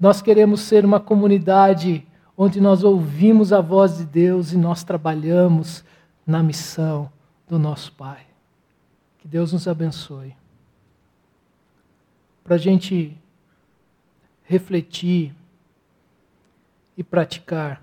[0.00, 5.84] Nós queremos ser uma comunidade onde nós ouvimos a voz de Deus e nós trabalhamos
[6.26, 7.12] na missão
[7.46, 8.26] do nosso Pai.
[9.18, 10.34] Que Deus nos abençoe.
[12.42, 13.14] Para a gente
[14.44, 15.34] refletir
[16.96, 17.82] e praticar.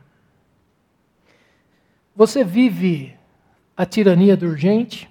[2.16, 3.14] Você vive
[3.78, 5.08] a tirania do urgente?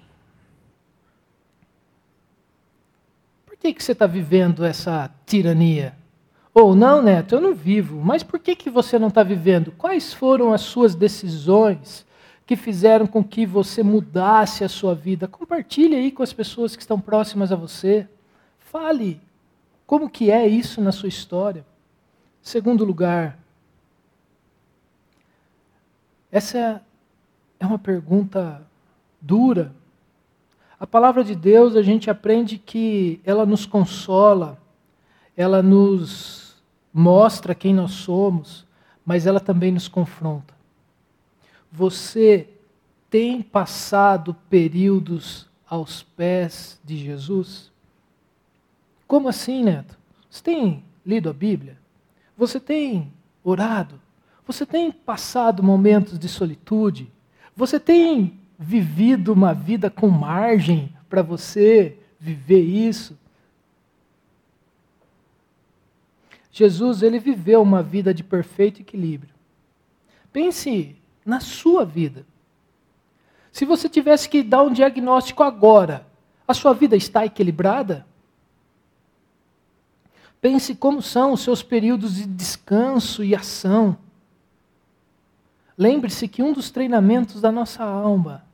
[3.57, 5.95] Por que, que você está vivendo essa tirania?
[6.53, 7.99] Ou não, Neto, eu não vivo.
[7.99, 9.71] Mas por que, que você não está vivendo?
[9.71, 12.05] Quais foram as suas decisões
[12.45, 15.27] que fizeram com que você mudasse a sua vida?
[15.27, 18.07] Compartilhe aí com as pessoas que estão próximas a você.
[18.59, 19.19] Fale
[19.85, 21.65] como que é isso na sua história.
[22.41, 23.37] Segundo lugar,
[26.31, 26.81] essa
[27.59, 28.61] é uma pergunta
[29.19, 29.73] dura,
[30.79, 34.61] a palavra de Deus, a gente aprende que ela nos consola,
[35.35, 36.55] ela nos
[36.93, 38.65] mostra quem nós somos,
[39.05, 40.53] mas ela também nos confronta.
[41.71, 42.47] Você
[43.09, 47.71] tem passado períodos aos pés de Jesus?
[49.07, 49.97] Como assim, Neto?
[50.29, 51.77] Você tem lido a Bíblia?
[52.37, 53.11] Você tem
[53.43, 53.99] orado?
[54.45, 57.11] Você tem passado momentos de solitude?
[57.55, 63.17] Você tem vivido uma vida com margem para você viver isso.
[66.51, 69.33] Jesus, ele viveu uma vida de perfeito equilíbrio.
[70.33, 72.25] Pense na sua vida.
[73.51, 76.07] Se você tivesse que dar um diagnóstico agora,
[76.47, 78.07] a sua vida está equilibrada?
[80.41, 83.97] Pense como são os seus períodos de descanso e ação.
[85.77, 88.46] Lembre-se que um dos treinamentos da nossa alma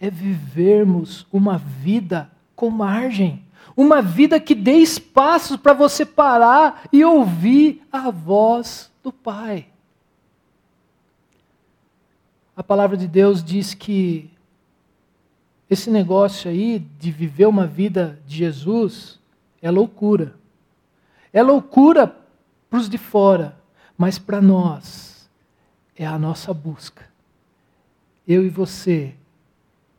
[0.00, 3.44] é vivermos uma vida com margem.
[3.76, 9.66] Uma vida que dê espaço para você parar e ouvir a voz do Pai.
[12.56, 14.30] A palavra de Deus diz que
[15.68, 19.18] esse negócio aí de viver uma vida de Jesus
[19.60, 20.34] é loucura.
[21.32, 22.16] É loucura
[22.70, 23.58] para os de fora,
[23.98, 25.28] mas para nós
[25.94, 27.04] é a nossa busca.
[28.26, 29.14] Eu e você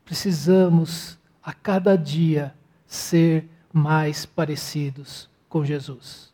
[0.07, 2.55] precisamos a cada dia
[2.87, 6.33] ser mais parecidos com Jesus.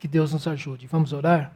[0.00, 0.88] Que Deus nos ajude.
[0.88, 1.52] Vamos orar?